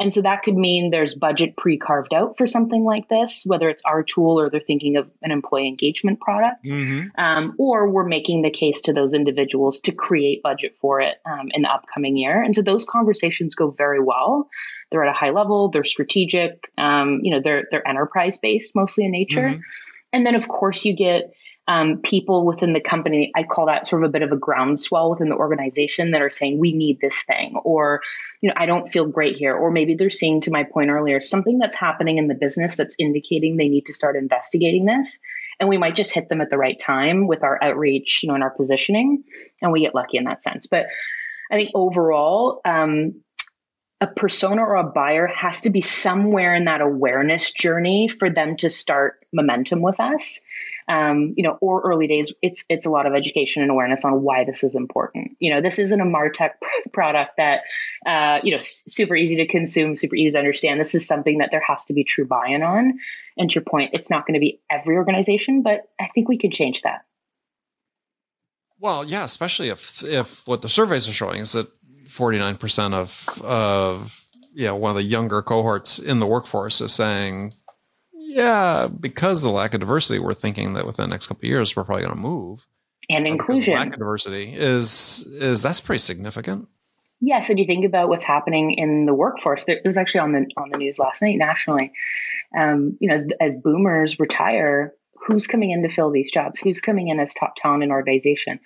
And 0.00 0.14
so 0.14 0.22
that 0.22 0.42
could 0.42 0.56
mean 0.56 0.90
there's 0.90 1.14
budget 1.14 1.58
pre 1.58 1.76
carved 1.76 2.14
out 2.14 2.38
for 2.38 2.46
something 2.46 2.82
like 2.84 3.08
this, 3.08 3.44
whether 3.44 3.68
it's 3.68 3.82
our 3.84 4.02
tool 4.02 4.40
or 4.40 4.48
they're 4.48 4.58
thinking 4.58 4.96
of 4.96 5.10
an 5.22 5.30
employee 5.30 5.68
engagement 5.68 6.20
product, 6.20 6.64
mm-hmm. 6.64 7.08
um, 7.20 7.54
or 7.58 7.90
we're 7.90 8.06
making 8.06 8.40
the 8.40 8.50
case 8.50 8.80
to 8.82 8.94
those 8.94 9.12
individuals 9.12 9.82
to 9.82 9.92
create 9.92 10.42
budget 10.42 10.74
for 10.80 11.02
it 11.02 11.18
um, 11.26 11.48
in 11.50 11.62
the 11.62 11.68
upcoming 11.68 12.16
year. 12.16 12.42
And 12.42 12.56
so 12.56 12.62
those 12.62 12.86
conversations 12.86 13.54
go 13.54 13.70
very 13.70 14.02
well. 14.02 14.48
They're 14.90 15.04
at 15.04 15.10
a 15.10 15.16
high 15.16 15.30
level, 15.30 15.70
they're 15.70 15.84
strategic, 15.84 16.64
um, 16.78 17.20
you 17.22 17.32
know, 17.34 17.42
they're, 17.44 17.64
they're 17.70 17.86
enterprise 17.86 18.38
based 18.38 18.74
mostly 18.74 19.04
in 19.04 19.12
nature. 19.12 19.50
Mm-hmm. 19.50 19.60
And 20.14 20.26
then, 20.26 20.34
of 20.34 20.48
course, 20.48 20.84
you 20.86 20.96
get 20.96 21.34
um, 21.70 21.98
people 21.98 22.44
within 22.44 22.72
the 22.72 22.80
company, 22.80 23.30
I 23.36 23.44
call 23.44 23.66
that 23.66 23.86
sort 23.86 24.02
of 24.02 24.10
a 24.10 24.12
bit 24.12 24.22
of 24.22 24.32
a 24.32 24.36
groundswell 24.36 25.10
within 25.10 25.28
the 25.28 25.36
organization 25.36 26.10
that 26.10 26.20
are 26.20 26.28
saying, 26.28 26.58
we 26.58 26.72
need 26.72 26.98
this 27.00 27.22
thing, 27.22 27.54
or, 27.64 28.00
you 28.40 28.48
know, 28.48 28.54
I 28.56 28.66
don't 28.66 28.88
feel 28.88 29.06
great 29.06 29.36
here. 29.36 29.54
Or 29.54 29.70
maybe 29.70 29.94
they're 29.94 30.10
seeing, 30.10 30.40
to 30.40 30.50
my 30.50 30.64
point 30.64 30.90
earlier, 30.90 31.20
something 31.20 31.58
that's 31.58 31.76
happening 31.76 32.18
in 32.18 32.26
the 32.26 32.34
business 32.34 32.74
that's 32.74 32.96
indicating 32.98 33.56
they 33.56 33.68
need 33.68 33.86
to 33.86 33.94
start 33.94 34.16
investigating 34.16 34.84
this. 34.84 35.16
And 35.60 35.68
we 35.68 35.78
might 35.78 35.94
just 35.94 36.12
hit 36.12 36.28
them 36.28 36.40
at 36.40 36.50
the 36.50 36.58
right 36.58 36.76
time 36.76 37.28
with 37.28 37.44
our 37.44 37.62
outreach, 37.62 38.24
you 38.24 38.28
know, 38.28 38.34
and 38.34 38.42
our 38.42 38.50
positioning. 38.50 39.22
And 39.62 39.70
we 39.70 39.82
get 39.82 39.94
lucky 39.94 40.16
in 40.16 40.24
that 40.24 40.42
sense. 40.42 40.66
But 40.66 40.86
I 41.52 41.54
think 41.54 41.70
overall, 41.72 42.62
um, 42.64 43.22
a 44.00 44.06
persona 44.06 44.62
or 44.62 44.76
a 44.76 44.84
buyer 44.84 45.26
has 45.26 45.62
to 45.62 45.70
be 45.70 45.82
somewhere 45.82 46.54
in 46.54 46.64
that 46.64 46.80
awareness 46.80 47.52
journey 47.52 48.08
for 48.08 48.30
them 48.30 48.56
to 48.56 48.70
start 48.70 49.24
momentum 49.32 49.82
with 49.82 50.00
us. 50.00 50.40
Um, 50.88 51.34
you 51.36 51.44
know, 51.44 51.56
or 51.60 51.82
early 51.82 52.08
days, 52.08 52.32
it's 52.42 52.64
it's 52.68 52.86
a 52.86 52.90
lot 52.90 53.06
of 53.06 53.14
education 53.14 53.62
and 53.62 53.70
awareness 53.70 54.04
on 54.04 54.22
why 54.22 54.44
this 54.44 54.64
is 54.64 54.74
important. 54.74 55.36
You 55.38 55.54
know, 55.54 55.60
this 55.60 55.78
isn't 55.78 56.00
a 56.00 56.04
Martech 56.04 56.52
product 56.92 57.36
that 57.36 57.60
uh, 58.04 58.40
you 58.42 58.52
know 58.52 58.58
super 58.60 59.14
easy 59.14 59.36
to 59.36 59.46
consume, 59.46 59.94
super 59.94 60.16
easy 60.16 60.32
to 60.32 60.38
understand. 60.38 60.80
This 60.80 60.96
is 60.96 61.06
something 61.06 61.38
that 61.38 61.50
there 61.52 61.62
has 61.64 61.84
to 61.84 61.92
be 61.92 62.02
true 62.02 62.26
buy-in 62.26 62.62
on. 62.62 62.98
And 63.36 63.50
to 63.50 63.54
your 63.54 63.64
point, 63.64 63.90
it's 63.92 64.10
not 64.10 64.26
going 64.26 64.34
to 64.34 64.40
be 64.40 64.60
every 64.68 64.96
organization, 64.96 65.62
but 65.62 65.82
I 66.00 66.08
think 66.12 66.28
we 66.28 66.38
can 66.38 66.50
change 66.50 66.82
that. 66.82 67.04
Well, 68.80 69.04
yeah, 69.04 69.24
especially 69.24 69.68
if 69.68 70.02
if 70.02 70.48
what 70.48 70.62
the 70.62 70.68
surveys 70.68 71.06
are 71.08 71.12
showing 71.12 71.40
is 71.40 71.52
that 71.52 71.68
49% 72.10 72.92
of 72.92 73.42
of 73.42 74.26
you 74.52 74.66
know 74.66 74.74
one 74.74 74.90
of 74.90 74.96
the 74.96 75.02
younger 75.02 75.42
cohorts 75.42 75.98
in 75.98 76.18
the 76.18 76.26
workforce 76.26 76.80
is 76.80 76.92
saying 76.92 77.52
yeah 78.12 78.88
because 78.88 79.44
of 79.44 79.50
the 79.50 79.56
lack 79.56 79.74
of 79.74 79.80
diversity 79.80 80.18
we're 80.18 80.34
thinking 80.34 80.74
that 80.74 80.86
within 80.86 81.04
the 81.04 81.14
next 81.14 81.28
couple 81.28 81.46
of 81.46 81.48
years 81.48 81.76
we're 81.76 81.84
probably 81.84 82.02
going 82.02 82.14
to 82.14 82.20
move. 82.20 82.66
And 83.08 83.26
inclusion. 83.26 83.74
lack 83.74 83.88
of 83.88 83.98
diversity 83.98 84.52
is 84.52 85.26
is 85.26 85.62
that's 85.62 85.80
pretty 85.80 86.00
significant. 86.00 86.68
Yes 87.20 87.48
and 87.48 87.58
you 87.58 87.66
think 87.66 87.84
about 87.84 88.08
what's 88.08 88.24
happening 88.24 88.72
in 88.72 89.06
the 89.06 89.14
workforce 89.14 89.64
there 89.64 89.80
was 89.84 89.96
actually 89.96 90.20
on 90.20 90.32
the 90.32 90.46
on 90.56 90.70
the 90.70 90.78
news 90.78 90.98
last 90.98 91.22
night 91.22 91.38
nationally. 91.38 91.92
Um, 92.58 92.96
you 93.00 93.08
know 93.08 93.14
as, 93.14 93.28
as 93.40 93.54
boomers 93.54 94.18
retire 94.18 94.94
who's 95.14 95.46
coming 95.46 95.70
in 95.70 95.82
to 95.82 95.88
fill 95.88 96.10
these 96.10 96.30
jobs? 96.30 96.58
Who's 96.58 96.80
coming 96.80 97.08
in 97.08 97.20
as 97.20 97.34
top 97.34 97.54
talent 97.56 97.84
in 97.84 97.90
organization 97.90 98.58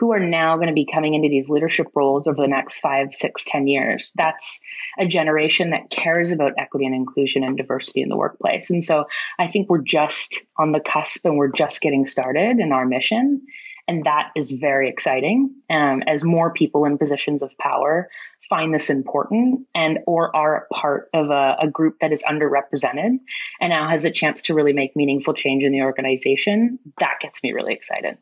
who 0.00 0.12
are 0.12 0.20
now 0.20 0.56
going 0.56 0.68
to 0.68 0.72
be 0.72 0.88
coming 0.90 1.12
into 1.12 1.28
these 1.28 1.50
leadership 1.50 1.88
roles 1.94 2.26
over 2.26 2.40
the 2.40 2.48
next 2.48 2.78
five, 2.78 3.14
six, 3.14 3.44
ten 3.44 3.66
years. 3.66 4.12
That's 4.16 4.60
a 4.98 5.06
generation 5.06 5.70
that 5.70 5.90
cares 5.90 6.32
about 6.32 6.54
equity 6.58 6.86
and 6.86 6.94
inclusion 6.94 7.44
and 7.44 7.54
diversity 7.54 8.00
in 8.00 8.08
the 8.08 8.16
workplace. 8.16 8.70
And 8.70 8.82
so 8.82 9.04
I 9.38 9.48
think 9.48 9.68
we're 9.68 9.82
just 9.82 10.40
on 10.58 10.72
the 10.72 10.80
cusp 10.80 11.26
and 11.26 11.36
we're 11.36 11.52
just 11.52 11.82
getting 11.82 12.06
started 12.06 12.60
in 12.60 12.72
our 12.72 12.86
mission. 12.86 13.42
And 13.86 14.04
that 14.04 14.30
is 14.34 14.50
very 14.50 14.88
exciting 14.88 15.54
um, 15.68 16.02
as 16.06 16.24
more 16.24 16.54
people 16.54 16.86
in 16.86 16.96
positions 16.96 17.42
of 17.42 17.50
power 17.58 18.08
find 18.48 18.72
this 18.72 18.88
important 18.88 19.66
and 19.74 19.98
or 20.06 20.34
are 20.34 20.66
part 20.72 21.10
of 21.12 21.28
a, 21.28 21.56
a 21.60 21.68
group 21.68 21.96
that 22.00 22.12
is 22.12 22.22
underrepresented 22.22 23.18
and 23.60 23.70
now 23.70 23.88
has 23.88 24.06
a 24.06 24.10
chance 24.10 24.42
to 24.42 24.54
really 24.54 24.72
make 24.72 24.96
meaningful 24.96 25.34
change 25.34 25.62
in 25.62 25.72
the 25.72 25.82
organization. 25.82 26.78
That 27.00 27.18
gets 27.20 27.42
me 27.42 27.52
really 27.52 27.74
excited. 27.74 28.16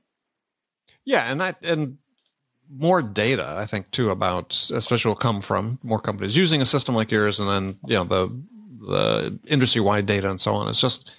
Yeah, 1.09 1.33
and 1.33 1.57
and 1.63 1.97
more 2.71 3.01
data, 3.01 3.57
I 3.57 3.65
think, 3.65 3.91
too, 3.93 4.11
about 4.11 4.69
especially 4.71 5.09
will 5.09 5.17
come 5.17 5.41
from 5.41 5.79
more 5.83 5.99
companies 5.99 6.37
using 6.37 6.61
a 6.61 6.67
system 6.67 6.95
like 6.95 7.11
yours, 7.11 7.41
and 7.41 7.49
then 7.49 7.79
you 7.87 7.95
know 7.95 8.05
the 8.05 8.43
the 8.79 9.39
industry 9.47 9.81
wide 9.81 10.05
data 10.05 10.29
and 10.29 10.39
so 10.39 10.53
on. 10.53 10.69
It's 10.69 10.83
just 10.83 11.11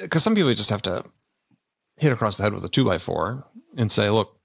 because 0.00 0.22
some 0.22 0.36
people 0.36 0.54
just 0.54 0.70
have 0.70 0.82
to 0.82 1.04
hit 1.96 2.12
across 2.12 2.36
the 2.36 2.44
head 2.44 2.54
with 2.54 2.64
a 2.64 2.68
two 2.68 2.84
by 2.84 2.98
four 2.98 3.48
and 3.76 3.90
say, 3.90 4.08
look, 4.10 4.38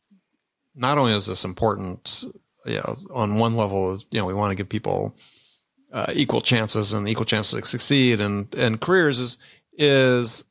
not 0.73 0.97
only 0.97 1.13
is 1.13 1.27
this 1.27 1.45
important, 1.45 2.25
you 2.65 2.77
know, 2.77 2.95
on 3.13 3.37
one 3.37 3.55
level, 3.55 3.95
you 4.09 4.19
know, 4.19 4.25
we 4.25 4.33
want 4.33 4.49
to 4.49 4.55
give 4.55 4.67
people 4.67 5.15
uh, 5.93 6.11
equal 6.11 6.41
chances 6.41 6.91
and 6.91 7.07
equal 7.07 7.23
chances 7.23 7.61
to 7.61 7.67
succeed 7.67 8.19
and 8.19 8.51
and 8.55 8.81
careers 8.81 9.19
is 9.19 9.37
is 9.77 10.43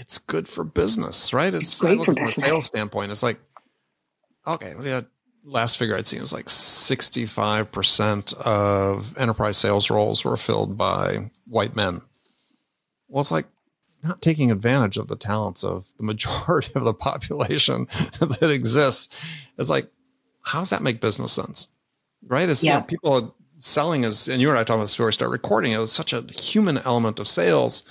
it's 0.00 0.16
good 0.18 0.48
for 0.48 0.64
business, 0.64 1.32
right? 1.34 1.52
It's, 1.52 1.66
it's 1.66 1.80
great 1.80 2.02
from 2.02 2.16
a 2.16 2.28
sales 2.28 2.64
standpoint. 2.64 3.12
It's 3.12 3.22
like, 3.22 3.38
okay, 4.46 4.72
the 4.72 5.06
last 5.44 5.76
figure 5.76 5.94
I'd 5.94 6.06
seen 6.06 6.20
was 6.20 6.32
like 6.32 6.46
65% 6.46 8.34
of 8.34 9.16
enterprise 9.18 9.58
sales 9.58 9.90
roles 9.90 10.24
were 10.24 10.38
filled 10.38 10.78
by 10.78 11.30
white 11.46 11.76
men. 11.76 12.00
Well, 13.08 13.20
it's 13.20 13.30
like 13.30 13.44
not 14.02 14.22
taking 14.22 14.50
advantage 14.50 14.96
of 14.96 15.08
the 15.08 15.16
talents 15.16 15.62
of 15.64 15.94
the 15.98 16.02
majority 16.02 16.72
of 16.76 16.84
the 16.84 16.94
population 16.94 17.86
that 18.20 18.50
exists. 18.50 19.22
It's 19.58 19.68
like, 19.68 19.90
how 20.40 20.60
does 20.60 20.70
that 20.70 20.82
make 20.82 21.02
business 21.02 21.32
sense? 21.32 21.68
Right? 22.26 22.48
It's 22.48 22.64
yeah. 22.64 22.72
you 22.72 22.78
know, 22.78 22.84
people 22.84 23.36
selling 23.58 24.04
is, 24.04 24.28
and 24.28 24.40
you 24.40 24.48
and 24.48 24.58
I 24.58 24.62
talked 24.62 24.76
about 24.76 24.84
this 24.84 24.94
before 24.94 25.06
we 25.06 25.12
start 25.12 25.30
recording, 25.30 25.72
it 25.72 25.78
was 25.78 25.92
such 25.92 26.14
a 26.14 26.22
human 26.22 26.78
element 26.78 27.20
of 27.20 27.28
sales 27.28 27.84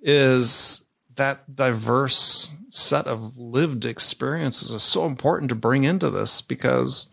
is 0.00 0.85
that 1.16 1.54
diverse 1.54 2.54
set 2.70 3.06
of 3.06 3.38
lived 3.38 3.84
experiences 3.84 4.70
is 4.70 4.82
so 4.82 5.06
important 5.06 5.48
to 5.48 5.54
bring 5.54 5.84
into 5.84 6.10
this 6.10 6.42
because 6.42 7.08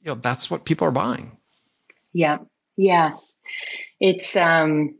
you 0.00 0.08
know 0.08 0.14
that's 0.14 0.50
what 0.50 0.64
people 0.64 0.86
are 0.86 0.92
buying. 0.92 1.36
Yeah. 2.12 2.38
Yeah. 2.76 3.14
It's 4.00 4.36
um 4.36 4.96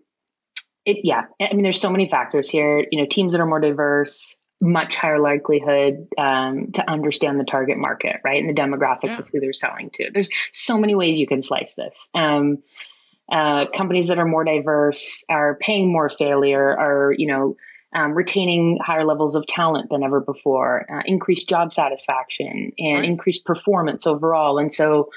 it 0.85 0.99
yeah. 1.05 1.23
I 1.41 1.53
mean 1.53 1.63
there's 1.63 1.81
so 1.81 1.91
many 1.91 2.09
factors 2.09 2.49
here. 2.49 2.85
You 2.91 3.01
know 3.01 3.07
teams 3.07 3.33
that 3.33 3.41
are 3.41 3.47
more 3.47 3.61
diverse 3.61 4.37
much 4.63 4.97
higher 4.97 5.19
likelihood 5.19 6.07
um, 6.19 6.71
to 6.73 6.89
understand 6.89 7.41
the 7.41 7.45
target 7.45 7.79
market 7.79 8.17
right? 8.23 8.45
And 8.45 8.55
the 8.55 8.61
demographics 8.61 9.05
yeah. 9.05 9.19
of 9.21 9.29
who 9.29 9.41
they're 9.41 9.55
selling 9.55 9.89
to. 9.95 10.11
There's 10.13 10.29
so 10.53 10.77
many 10.79 10.95
ways 10.95 11.19
you 11.19 11.27
can 11.27 11.41
slice 11.41 11.75
this. 11.75 12.11
Um, 12.15 12.63
uh, 13.31 13.67
companies 13.75 14.09
that 14.09 14.19
are 14.19 14.27
more 14.27 14.45
diverse 14.45 15.25
are 15.29 15.55
paying 15.55 15.91
more 15.91 16.11
failure 16.11 16.79
are 16.79 17.15
you 17.17 17.27
know 17.27 17.57
um, 17.95 18.13
retaining 18.13 18.79
higher 18.85 19.05
levels 19.05 19.35
of 19.35 19.47
talent 19.47 19.91
than 19.91 20.03
ever 20.03 20.21
before, 20.21 20.87
uh, 20.91 21.03
increased 21.05 21.49
job 21.49 21.73
satisfaction, 21.73 22.73
and 22.79 22.99
right. 22.99 23.05
increased 23.05 23.45
performance 23.45 24.07
overall. 24.07 24.59
And 24.59 24.73
so 24.73 25.11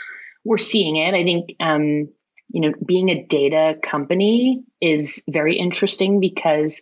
we're 0.44 0.58
seeing 0.58 0.98
it. 0.98 1.14
I 1.14 1.24
think, 1.24 1.56
um, 1.60 2.10
you 2.50 2.62
know, 2.62 2.74
being 2.86 3.10
a 3.10 3.24
data 3.24 3.76
company 3.82 4.64
is 4.82 5.24
very 5.28 5.58
interesting 5.58 6.20
because 6.20 6.82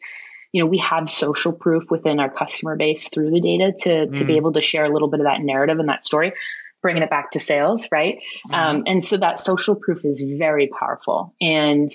you 0.51 0.61
know, 0.61 0.69
we 0.69 0.79
have 0.79 1.09
social 1.09 1.53
proof 1.53 1.89
within 1.89 2.19
our 2.19 2.29
customer 2.29 2.75
base 2.75 3.07
through 3.09 3.31
the 3.31 3.39
data 3.39 3.71
to, 3.83 3.89
mm. 3.89 4.13
to 4.15 4.25
be 4.25 4.33
mm. 4.33 4.37
able 4.37 4.53
to 4.53 4.61
share 4.61 4.85
a 4.85 4.91
little 4.91 5.09
bit 5.09 5.21
of 5.21 5.25
that 5.25 5.41
narrative 5.41 5.79
and 5.79 5.87
that 5.89 6.03
story, 6.03 6.33
bringing 6.81 7.03
it 7.03 7.09
back 7.09 7.31
to 7.31 7.39
sales, 7.39 7.87
right? 7.91 8.19
Mm. 8.49 8.53
Um, 8.53 8.83
and 8.85 9.03
so 9.03 9.17
that 9.17 9.39
social 9.39 9.75
proof 9.75 10.03
is 10.03 10.21
very 10.21 10.67
powerful. 10.67 11.33
And 11.39 11.89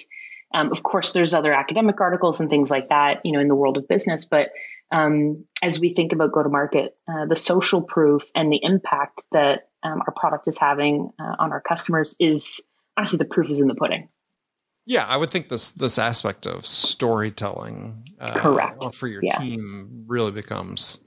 um, 0.55 0.73
of 0.73 0.83
course, 0.83 1.12
there's 1.12 1.35
other 1.35 1.53
academic 1.53 2.00
articles 2.00 2.41
and 2.41 2.49
things 2.49 2.71
like 2.71 2.88
that, 2.88 3.21
you 3.25 3.33
know, 3.33 3.41
in 3.41 3.49
the 3.49 3.55
world 3.55 3.76
of 3.76 3.88
business. 3.88 4.25
But 4.25 4.50
um, 4.91 5.45
as 5.62 5.81
we 5.81 5.95
think 5.95 6.12
about 6.12 6.33
go 6.33 6.43
to 6.43 6.49
market, 6.49 6.97
uh, 7.09 7.26
the 7.26 7.37
social 7.37 7.83
proof 7.83 8.23
and 8.35 8.53
the 8.53 8.61
impact 8.62 9.23
that 9.33 9.69
um, 9.83 10.03
our 10.07 10.12
product 10.15 10.49
is 10.49 10.59
having 10.59 11.11
uh, 11.21 11.37
on 11.38 11.53
our 11.53 11.61
customers 11.61 12.17
is 12.21 12.62
honestly 12.97 13.19
the 13.19 13.25
proof 13.25 13.50
is 13.50 13.61
in 13.61 13.69
the 13.69 13.75
pudding. 13.75 14.09
Yeah, 14.87 15.05
I 15.05 15.17
would 15.17 15.31
think 15.31 15.49
this 15.49 15.73
this 15.73 15.99
aspect 15.99 16.47
of 16.47 16.65
storytelling, 16.65 18.05
uh, 18.21 18.35
correct, 18.35 18.95
for 18.95 19.09
your 19.09 19.21
yeah. 19.23 19.37
team 19.38 20.05
really 20.07 20.31
becomes 20.31 21.00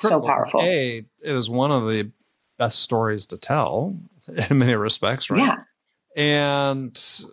critical. 0.00 0.22
so 0.22 0.26
powerful. 0.26 0.60
A, 0.62 0.98
it 0.98 1.06
is 1.36 1.48
one 1.48 1.70
of 1.70 1.88
the 1.88 2.10
best 2.58 2.80
stories 2.80 3.28
to 3.28 3.38
tell 3.38 3.96
in 4.50 4.58
many 4.58 4.74
respects, 4.74 5.30
right? 5.30 5.40
Yeah, 5.40 5.56
and 6.16 7.24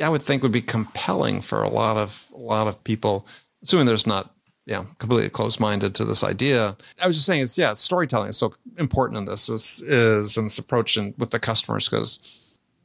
I 0.00 0.08
would 0.08 0.22
think 0.22 0.42
would 0.42 0.52
be 0.52 0.62
compelling 0.62 1.40
for 1.40 1.62
a 1.62 1.68
lot 1.68 1.96
of 1.96 2.28
a 2.34 2.38
lot 2.38 2.66
of 2.66 2.82
people, 2.84 3.26
assuming 3.62 3.86
there's 3.86 4.06
not 4.06 4.34
yeah 4.64 4.84
completely 4.98 5.28
close 5.28 5.58
minded 5.58 5.94
to 5.96 6.04
this 6.04 6.22
idea. 6.22 6.76
I 7.00 7.06
was 7.06 7.16
just 7.16 7.26
saying 7.26 7.42
it's 7.42 7.58
yeah 7.58 7.74
storytelling 7.74 8.30
is 8.30 8.36
so 8.36 8.54
important 8.78 9.18
in 9.18 9.24
this 9.24 9.48
is 9.48 9.82
is 9.86 10.36
in 10.36 10.44
this 10.44 10.58
approach 10.58 10.96
and 10.96 11.14
with 11.18 11.30
the 11.30 11.40
customers 11.40 11.88
because 11.88 12.42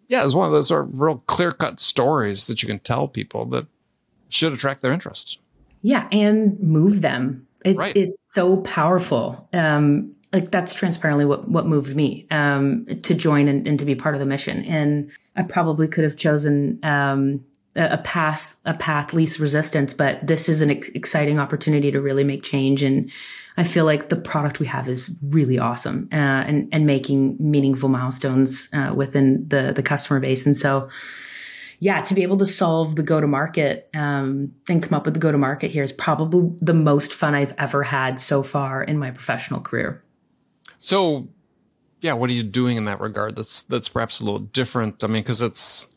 yeah, 0.08 0.24
it's 0.24 0.34
one 0.34 0.48
of 0.48 0.54
those 0.54 0.70
sort 0.70 0.86
of 0.86 1.00
real 1.00 1.24
clear 1.28 1.52
cut 1.52 1.80
stories 1.80 2.48
that 2.48 2.64
you 2.64 2.68
can 2.68 2.80
tell 2.80 3.08
people 3.08 3.46
that 3.48 3.68
should 4.30 4.54
attract 4.54 4.82
their 4.82 4.92
interest. 4.92 5.40
Yeah, 5.82 6.08
and 6.12 6.60
move 6.60 7.02
them. 7.02 7.48
It, 7.66 7.76
right. 7.76 7.96
It's 7.96 8.26
so 8.30 8.58
powerful. 8.58 9.48
Um, 9.54 10.16
like 10.34 10.52
that's 10.52 10.74
transparently 10.74 11.26
what 11.26 11.48
what 11.48 11.66
moved 11.66 11.96
me 11.96 12.28
um, 12.32 12.86
to 13.04 13.14
join 13.14 13.48
and, 13.48 13.68
and, 13.68 13.80
to 13.80 13.86
be 13.86 13.96
part 13.96 14.16
of 14.16 14.20
the 14.20 14.26
mission. 14.26 14.64
And 14.66 15.12
I 15.36 15.44
probably 15.44 15.88
could 15.88 16.04
have 16.04 16.18
chosen 16.18 16.80
um, 16.84 17.46
a 17.76 17.98
path 18.00 18.58
a 18.66 18.74
path 18.74 19.14
least 19.14 19.40
resistance, 19.40 19.94
but 19.94 20.26
this 20.26 20.50
is 20.50 20.62
an 20.62 20.72
ex- 20.72 20.90
exciting 20.90 21.40
opportunity 21.40 21.92
to 21.92 22.02
really 22.02 22.24
make 22.24 22.44
change 22.44 22.84
and 22.84 23.12
I 23.58 23.64
feel 23.64 23.86
like 23.86 24.10
the 24.10 24.16
product 24.16 24.60
we 24.60 24.68
have 24.68 24.88
is 24.88 25.14
really 25.24 25.58
awesome 25.58 26.10
uh, 26.12 26.16
and 26.16 26.70
and 26.72 26.86
making 26.86 27.38
meaningful 27.40 27.90
milestones 27.90 28.70
uh, 28.72 28.94
within 28.96 29.48
the 29.48 29.74
the 29.76 29.82
customer 29.82 30.20
base. 30.20 30.46
And 30.46 30.56
so, 30.56 30.90
yeah, 31.80 32.00
to 32.02 32.14
be 32.14 32.22
able 32.22 32.38
to 32.38 32.46
solve 32.46 32.96
the 32.96 33.04
go 33.04 33.20
to 33.20 33.26
market 33.26 33.90
um, 33.96 34.54
and 34.70 34.84
come 34.84 34.96
up 34.96 35.06
with 35.06 35.16
the 35.16 35.20
go 35.20 35.32
to 35.32 35.40
market 35.40 35.72
here 35.72 35.84
is 35.84 35.92
probably 35.92 36.56
the 36.62 36.76
most 36.76 37.14
fun 37.14 37.34
I've 37.34 37.54
ever 37.58 37.82
had 37.82 38.20
so 38.20 38.44
far 38.44 38.84
in 38.84 39.00
my 39.00 39.10
professional 39.10 39.60
career. 39.60 40.04
So, 40.78 41.28
yeah, 42.02 42.14
what 42.14 42.30
are 42.30 42.34
you 42.34 42.44
doing 42.44 42.78
in 42.78 42.86
that 42.86 43.00
regard? 43.00 43.36
That's 43.36 43.64
that's 43.64 43.90
perhaps 43.90 44.20
a 44.22 44.26
little 44.26 44.40
different. 44.40 45.04
I 45.04 45.08
mean, 45.08 45.24
because 45.24 45.42
it's 45.42 45.90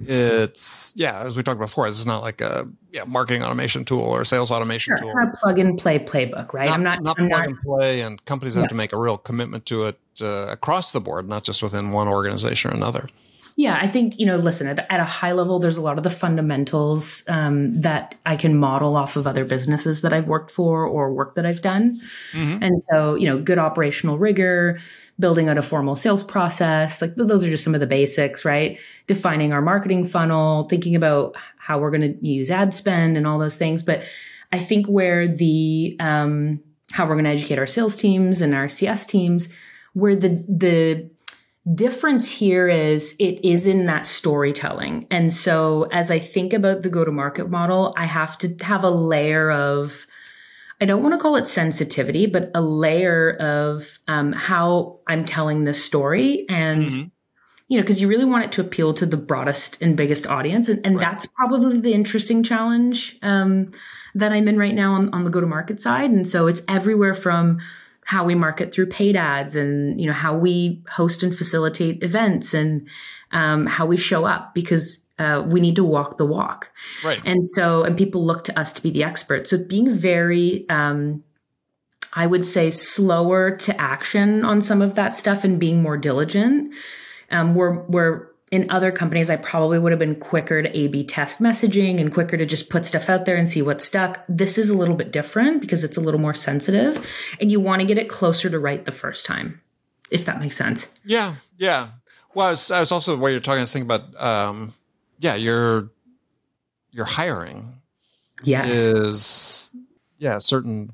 it's 0.00 0.92
yeah, 0.96 1.20
as 1.20 1.36
we 1.36 1.42
talked 1.42 1.60
before, 1.60 1.86
it's 1.86 2.06
not 2.06 2.22
like 2.22 2.40
a 2.40 2.68
yeah 2.92 3.04
marketing 3.04 3.42
automation 3.42 3.84
tool 3.84 4.02
or 4.02 4.24
sales 4.24 4.50
automation 4.50 4.92
sure, 4.92 4.98
tool. 4.98 5.06
It's 5.08 5.14
not 5.14 5.34
a 5.34 5.36
plug 5.36 5.58
and 5.58 5.78
play 5.78 5.98
playbook, 5.98 6.52
right? 6.52 6.66
Not, 6.66 6.74
I'm 6.74 6.82
not 6.82 7.02
not 7.02 7.18
I'm 7.18 7.28
plug 7.28 7.40
not, 7.40 7.48
and 7.48 7.60
play, 7.60 8.00
and 8.00 8.24
companies 8.24 8.54
yeah. 8.54 8.62
have 8.62 8.70
to 8.70 8.74
make 8.74 8.92
a 8.92 8.98
real 8.98 9.18
commitment 9.18 9.66
to 9.66 9.84
it 9.84 9.98
uh, 10.20 10.46
across 10.48 10.92
the 10.92 11.00
board, 11.00 11.28
not 11.28 11.44
just 11.44 11.62
within 11.62 11.90
one 11.90 12.08
organization 12.08 12.70
or 12.70 12.74
another. 12.74 13.08
Yeah, 13.56 13.78
I 13.80 13.86
think, 13.86 14.18
you 14.18 14.26
know, 14.26 14.36
listen, 14.36 14.66
at, 14.66 14.84
at, 14.90 14.98
a 14.98 15.04
high 15.04 15.30
level, 15.30 15.60
there's 15.60 15.76
a 15.76 15.80
lot 15.80 15.96
of 15.96 16.02
the 16.02 16.10
fundamentals 16.10 17.22
um, 17.28 17.72
that 17.74 18.16
I 18.26 18.34
can 18.34 18.56
model 18.56 18.96
off 18.96 19.14
of 19.14 19.28
other 19.28 19.44
businesses 19.44 20.02
that 20.02 20.12
I've 20.12 20.26
worked 20.26 20.50
for 20.50 20.84
or 20.84 21.12
work 21.12 21.36
that 21.36 21.46
I've 21.46 21.62
done. 21.62 22.00
Mm-hmm. 22.32 22.64
And 22.64 22.82
so, 22.82 23.14
you 23.14 23.26
know, 23.26 23.38
good 23.40 23.58
operational 23.58 24.18
rigor, 24.18 24.80
building 25.20 25.48
out 25.48 25.56
a 25.56 25.62
formal 25.62 25.94
sales 25.94 26.24
process, 26.24 27.00
like 27.00 27.14
those 27.14 27.44
are 27.44 27.50
just 27.50 27.62
some 27.62 27.74
of 27.74 27.80
the 27.80 27.86
basics, 27.86 28.44
right? 28.44 28.76
Defining 29.06 29.52
our 29.52 29.62
marketing 29.62 30.04
funnel, 30.04 30.68
thinking 30.68 30.96
about 30.96 31.36
how 31.56 31.78
we're 31.78 31.92
going 31.92 32.18
to 32.18 32.26
use 32.26 32.50
ad 32.50 32.74
spend 32.74 33.16
and 33.16 33.24
all 33.24 33.38
those 33.38 33.56
things. 33.56 33.84
But 33.84 34.02
I 34.50 34.58
think 34.58 34.86
where 34.86 35.28
the, 35.28 35.96
um, 36.00 36.60
how 36.90 37.06
we're 37.06 37.14
going 37.14 37.24
to 37.24 37.30
educate 37.30 37.60
our 37.60 37.66
sales 37.66 37.94
teams 37.94 38.40
and 38.40 38.52
our 38.52 38.66
CS 38.66 39.06
teams, 39.06 39.48
where 39.92 40.16
the, 40.16 40.44
the, 40.48 41.08
difference 41.72 42.30
here 42.30 42.68
is 42.68 43.16
it 43.18 43.42
is 43.42 43.64
in 43.64 43.86
that 43.86 44.06
storytelling. 44.06 45.06
And 45.10 45.32
so 45.32 45.84
as 45.92 46.10
I 46.10 46.18
think 46.18 46.52
about 46.52 46.82
the 46.82 46.90
go 46.90 47.04
to 47.04 47.10
market 47.10 47.48
model, 47.48 47.94
I 47.96 48.04
have 48.04 48.36
to 48.38 48.54
have 48.62 48.84
a 48.84 48.90
layer 48.90 49.50
of, 49.50 50.06
I 50.80 50.84
don't 50.84 51.02
want 51.02 51.14
to 51.14 51.18
call 51.18 51.36
it 51.36 51.48
sensitivity, 51.48 52.26
but 52.26 52.50
a 52.54 52.60
layer 52.60 53.36
of 53.36 53.98
um, 54.08 54.32
how 54.32 54.98
I'm 55.06 55.24
telling 55.24 55.64
this 55.64 55.82
story. 55.82 56.44
And, 56.50 56.84
mm-hmm. 56.84 57.08
you 57.68 57.78
know, 57.78 57.82
because 57.82 57.98
you 57.98 58.08
really 58.08 58.26
want 58.26 58.44
it 58.44 58.52
to 58.52 58.60
appeal 58.60 58.92
to 58.94 59.06
the 59.06 59.16
broadest 59.16 59.80
and 59.80 59.96
biggest 59.96 60.26
audience. 60.26 60.68
And, 60.68 60.84
and 60.84 60.96
right. 60.96 61.02
that's 61.02 61.24
probably 61.24 61.80
the 61.80 61.94
interesting 61.94 62.42
challenge 62.42 63.18
um, 63.22 63.70
that 64.14 64.32
I'm 64.32 64.48
in 64.48 64.58
right 64.58 64.74
now 64.74 64.92
on, 64.92 65.14
on 65.14 65.24
the 65.24 65.30
go 65.30 65.40
to 65.40 65.46
market 65.46 65.80
side. 65.80 66.10
And 66.10 66.28
so 66.28 66.46
it's 66.46 66.60
everywhere 66.68 67.14
from, 67.14 67.60
how 68.04 68.24
we 68.24 68.34
market 68.34 68.72
through 68.72 68.86
paid 68.86 69.16
ads 69.16 69.56
and 69.56 70.00
you 70.00 70.06
know 70.06 70.12
how 70.12 70.36
we 70.36 70.82
host 70.88 71.22
and 71.22 71.36
facilitate 71.36 72.02
events 72.02 72.54
and 72.54 72.88
um, 73.32 73.66
how 73.66 73.86
we 73.86 73.96
show 73.96 74.24
up 74.24 74.54
because 74.54 75.04
uh, 75.18 75.42
we 75.46 75.60
need 75.60 75.76
to 75.76 75.84
walk 75.84 76.18
the 76.18 76.26
walk. 76.26 76.70
Right. 77.04 77.20
And 77.24 77.46
so 77.46 77.84
and 77.84 77.96
people 77.96 78.24
look 78.24 78.44
to 78.44 78.58
us 78.58 78.72
to 78.74 78.82
be 78.82 78.90
the 78.90 79.04
expert 79.04 79.46
so 79.46 79.58
being 79.58 79.94
very 79.94 80.68
um, 80.68 81.22
i 82.14 82.26
would 82.26 82.44
say 82.44 82.70
slower 82.70 83.56
to 83.56 83.80
action 83.80 84.44
on 84.44 84.62
some 84.62 84.80
of 84.82 84.94
that 84.94 85.14
stuff 85.14 85.44
and 85.44 85.58
being 85.58 85.82
more 85.82 85.96
diligent 85.96 86.72
um, 87.30 87.54
we're 87.54 87.82
we're 87.84 88.33
in 88.54 88.70
other 88.70 88.92
companies, 88.92 89.30
I 89.30 89.34
probably 89.34 89.80
would 89.80 89.90
have 89.90 89.98
been 89.98 90.14
quicker 90.14 90.62
to 90.62 90.78
A 90.78 90.86
B 90.86 91.02
test 91.02 91.42
messaging 91.42 92.00
and 92.00 92.14
quicker 92.14 92.36
to 92.36 92.46
just 92.46 92.70
put 92.70 92.86
stuff 92.86 93.10
out 93.10 93.24
there 93.24 93.34
and 93.34 93.50
see 93.50 93.62
what 93.62 93.80
stuck. 93.80 94.24
This 94.28 94.58
is 94.58 94.70
a 94.70 94.76
little 94.76 94.94
bit 94.94 95.10
different 95.10 95.60
because 95.60 95.82
it's 95.82 95.96
a 95.96 96.00
little 96.00 96.20
more 96.20 96.34
sensitive 96.34 97.04
and 97.40 97.50
you 97.50 97.58
want 97.58 97.80
to 97.80 97.86
get 97.86 97.98
it 97.98 98.08
closer 98.08 98.48
to 98.48 98.56
right 98.60 98.84
the 98.84 98.92
first 98.92 99.26
time, 99.26 99.60
if 100.12 100.26
that 100.26 100.38
makes 100.38 100.56
sense. 100.56 100.86
Yeah. 101.04 101.34
Yeah. 101.58 101.88
Well, 102.32 102.46
I 102.46 102.50
was, 102.50 102.70
I 102.70 102.78
was 102.78 102.92
also, 102.92 103.16
while 103.16 103.32
you're 103.32 103.40
talking, 103.40 103.58
I 103.58 103.62
was 103.62 103.72
thinking 103.72 103.90
about, 103.90 104.22
um, 104.22 104.72
yeah, 105.18 105.34
your, 105.34 105.90
your 106.92 107.06
hiring 107.06 107.80
yes. 108.44 108.72
is, 108.72 109.72
yeah, 110.18 110.38
certain 110.38 110.92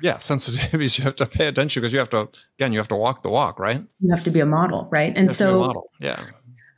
yeah 0.00 0.16
sensitivities 0.16 0.98
you 0.98 1.04
have 1.04 1.16
to 1.16 1.26
pay 1.26 1.46
attention 1.46 1.80
because 1.80 1.92
you 1.92 1.98
have 2.00 2.10
to 2.10 2.28
again 2.58 2.72
you 2.72 2.78
have 2.78 2.88
to 2.88 2.96
walk 2.96 3.22
the 3.22 3.30
walk 3.30 3.60
right 3.60 3.84
you 4.00 4.10
have 4.12 4.24
to 4.24 4.32
be 4.32 4.40
a 4.40 4.46
model 4.46 4.88
right 4.90 5.12
and 5.16 5.30
so 5.30 5.60
model 5.60 5.88
yeah 6.00 6.20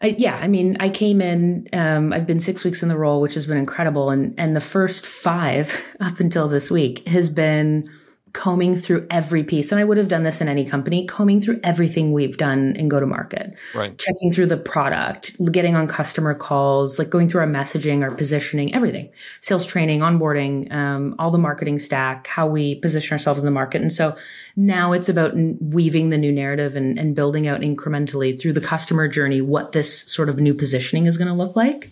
I, 0.01 0.15
yeah, 0.19 0.37
I 0.37 0.49
mean, 0.49 0.77
I 0.81 0.89
came 0.91 1.21
in. 1.21 1.69
Um, 1.73 2.13
I've 2.13 2.27
been 2.27 2.41
six 2.41 2.65
weeks 2.65 2.83
in 2.83 2.89
the 2.89 2.99
role, 2.99 3.21
which 3.21 3.35
has 3.35 3.47
been 3.47 3.57
incredible, 3.57 4.11
and 4.11 4.35
and 4.39 4.55
the 4.55 4.61
first 4.61 5.07
five 5.07 5.83
up 6.01 6.21
until 6.21 6.49
this 6.49 6.71
week 6.71 7.07
has 7.09 7.31
been 7.31 7.91
combing 8.35 8.77
through 8.77 9.07
every 9.11 9.45
piece. 9.45 9.71
And 9.71 9.81
I 9.81 9.85
would 9.85 9.97
have 9.97 10.09
done 10.09 10.25
this 10.25 10.41
in 10.41 10.49
any 10.49 10.65
company, 10.65 11.07
combing 11.07 11.41
through 11.41 11.61
everything 11.63 12.13
we've 12.13 12.37
done 12.37 12.75
in 12.77 12.89
go 12.89 12.99
to 12.99 13.07
market, 13.07 13.55
right. 13.77 13.97
checking 13.97 14.33
through 14.33 14.47
the 14.47 14.57
product, 14.57 15.37
getting 15.53 15.77
on 15.77 15.87
customer 15.87 16.35
calls, 16.35 16.99
like 16.99 17.11
going 17.11 17.29
through 17.29 17.43
our 17.43 17.47
messaging, 17.47 18.03
our 18.03 18.11
positioning, 18.11 18.75
everything, 18.75 19.09
sales 19.41 19.65
training, 19.65 20.01
onboarding, 20.01 20.71
um, 20.73 21.15
all 21.21 21.31
the 21.31 21.39
marketing 21.39 21.79
stack, 21.79 22.27
how 22.27 22.45
we 22.45 22.75
position 22.75 23.13
ourselves 23.13 23.39
in 23.39 23.45
the 23.45 23.53
market. 23.53 23.81
And 23.81 23.93
so 23.93 24.17
now 24.57 24.93
it's 24.93 25.09
about 25.09 25.33
weaving 25.37 26.11
the 26.11 26.19
new 26.19 26.33
narrative 26.33 26.75
and, 26.75 26.99
and 26.99 27.15
building 27.15 27.47
out 27.47 27.61
incrementally 27.61 28.39
through 28.39 28.55
the 28.55 28.61
customer 28.61 29.07
journey 29.07 29.43
what 29.43 29.71
this 29.71 30.03
sort 30.13 30.29
of 30.29 30.41
new 30.41 30.55
positioning 30.55 31.07
is 31.07 31.17
going 31.17 31.29
to 31.29 31.35
look 31.35 31.55
like. 31.55 31.91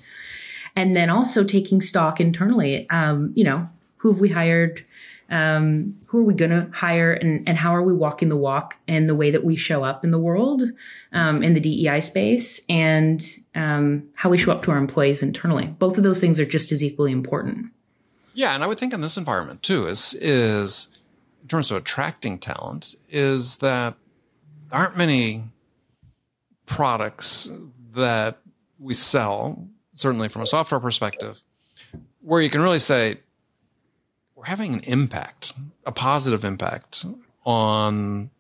And 0.75 0.97
then 0.97 1.09
also 1.09 1.45
taking 1.45 1.81
stock 1.81 2.21
internally. 2.21 2.91
Um, 2.91 3.33
you 3.37 3.45
know, 3.45 3.69
who 3.99 4.11
have 4.11 4.21
we 4.21 4.31
hired? 4.31 4.85
Um, 5.33 5.97
who 6.07 6.19
are 6.19 6.23
we 6.23 6.35
going 6.35 6.51
to 6.51 6.69
hire 6.73 7.13
and, 7.13 7.49
and 7.49 7.57
how 7.57 7.75
are 7.75 7.83
we 7.83 7.95
walking 7.95 8.29
the 8.29 8.37
walk 8.37 8.77
and 8.87 9.09
the 9.09 9.15
way 9.15 9.31
that 9.31 9.45
we 9.45 9.57
show 9.57 9.83
up 9.83 10.05
in 10.05 10.11
the 10.11 10.19
world 10.19 10.63
um, 11.13 11.43
in 11.43 11.55
the 11.55 11.61
DEI 11.61 12.01
space 12.01 12.61
and 12.69 13.25
um, 13.55 14.07
how 14.15 14.29
we 14.29 14.37
show 14.37 14.53
up 14.53 14.63
to 14.63 14.71
our 14.71 14.77
employees 14.77 15.23
internally. 15.23 15.67
Both 15.67 15.97
of 15.97 16.05
those 16.05 16.21
things 16.21 16.39
are 16.39 16.45
just 16.45 16.71
as 16.71 16.85
equally 16.85 17.13
important. 17.13 17.73
Yeah, 18.35 18.55
and 18.55 18.63
I 18.63 18.67
would 18.67 18.79
think 18.79 18.93
in 18.93 19.01
this 19.01 19.17
environment 19.17 19.63
too 19.63 19.87
is 19.87 20.15
is 20.15 21.01
in 21.41 21.49
terms 21.49 21.71
of 21.71 21.79
attracting 21.79 22.39
talent 22.39 22.95
is 23.09 23.57
that 23.57 23.95
there 24.69 24.81
aren't 24.81 24.97
many 24.97 25.45
products 26.67 27.51
that 27.95 28.39
we 28.79 28.95
sell, 28.95 29.67
certainly 29.95 30.29
from 30.29 30.43
a 30.43 30.47
software 30.47 30.81
perspective, 30.81 31.43
where 32.21 32.41
you 32.41 32.51
can 32.51 32.63
really 32.63 32.79
say, 32.79 33.19
we're 34.43 34.49
having 34.49 34.75
an 34.75 34.81
impact, 34.81 35.55
a 35.87 35.93
positive 35.93 36.45
impact 36.45 37.07
on 37.47 38.31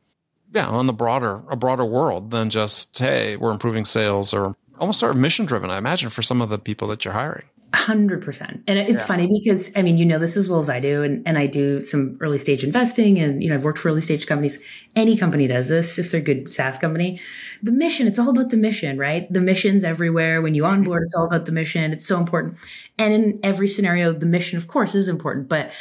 yeah, 0.52 0.68
on 0.68 0.88
the 0.88 0.92
broader 0.92 1.42
a 1.48 1.54
broader 1.54 1.84
world 1.84 2.32
than 2.32 2.50
just 2.50 2.98
hey, 2.98 3.36
we're 3.36 3.52
improving 3.52 3.84
sales 3.84 4.34
or 4.34 4.56
almost 4.80 4.98
sort 4.98 5.12
of 5.12 5.18
mission 5.18 5.46
driven. 5.46 5.70
I 5.70 5.78
imagine 5.78 6.10
for 6.10 6.22
some 6.22 6.42
of 6.42 6.48
the 6.48 6.58
people 6.58 6.88
that 6.88 7.04
you're 7.04 7.14
hiring. 7.14 7.46
Hundred 7.74 8.22
percent. 8.22 8.62
And 8.66 8.78
it's 8.78 9.02
yeah. 9.02 9.06
funny 9.06 9.26
because 9.26 9.72
I 9.74 9.80
mean, 9.80 9.96
you 9.96 10.04
know 10.04 10.18
this 10.18 10.36
as 10.36 10.46
well 10.46 10.58
as 10.58 10.68
I 10.68 10.78
do, 10.78 11.02
and, 11.02 11.26
and 11.26 11.38
I 11.38 11.46
do 11.46 11.80
some 11.80 12.18
early 12.20 12.36
stage 12.36 12.62
investing 12.62 13.18
and 13.18 13.42
you 13.42 13.48
know, 13.48 13.54
I've 13.54 13.64
worked 13.64 13.78
for 13.78 13.88
early 13.88 14.02
stage 14.02 14.26
companies. 14.26 14.62
Any 14.94 15.16
company 15.16 15.46
does 15.46 15.68
this 15.68 15.98
if 15.98 16.10
they're 16.10 16.20
a 16.20 16.24
good 16.24 16.50
SaaS 16.50 16.76
company. 16.76 17.18
The 17.62 17.72
mission, 17.72 18.06
it's 18.06 18.18
all 18.18 18.28
about 18.28 18.50
the 18.50 18.58
mission, 18.58 18.98
right? 18.98 19.32
The 19.32 19.40
mission's 19.40 19.84
everywhere. 19.84 20.42
When 20.42 20.54
you 20.54 20.66
onboard, 20.66 21.04
it's 21.04 21.14
all 21.14 21.24
about 21.24 21.46
the 21.46 21.52
mission. 21.52 21.92
It's 21.92 22.06
so 22.06 22.18
important. 22.18 22.58
And 22.98 23.14
in 23.14 23.40
every 23.42 23.68
scenario, 23.68 24.12
the 24.12 24.26
mission, 24.26 24.58
of 24.58 24.68
course, 24.68 24.94
is 24.94 25.08
important, 25.08 25.48
but 25.48 25.72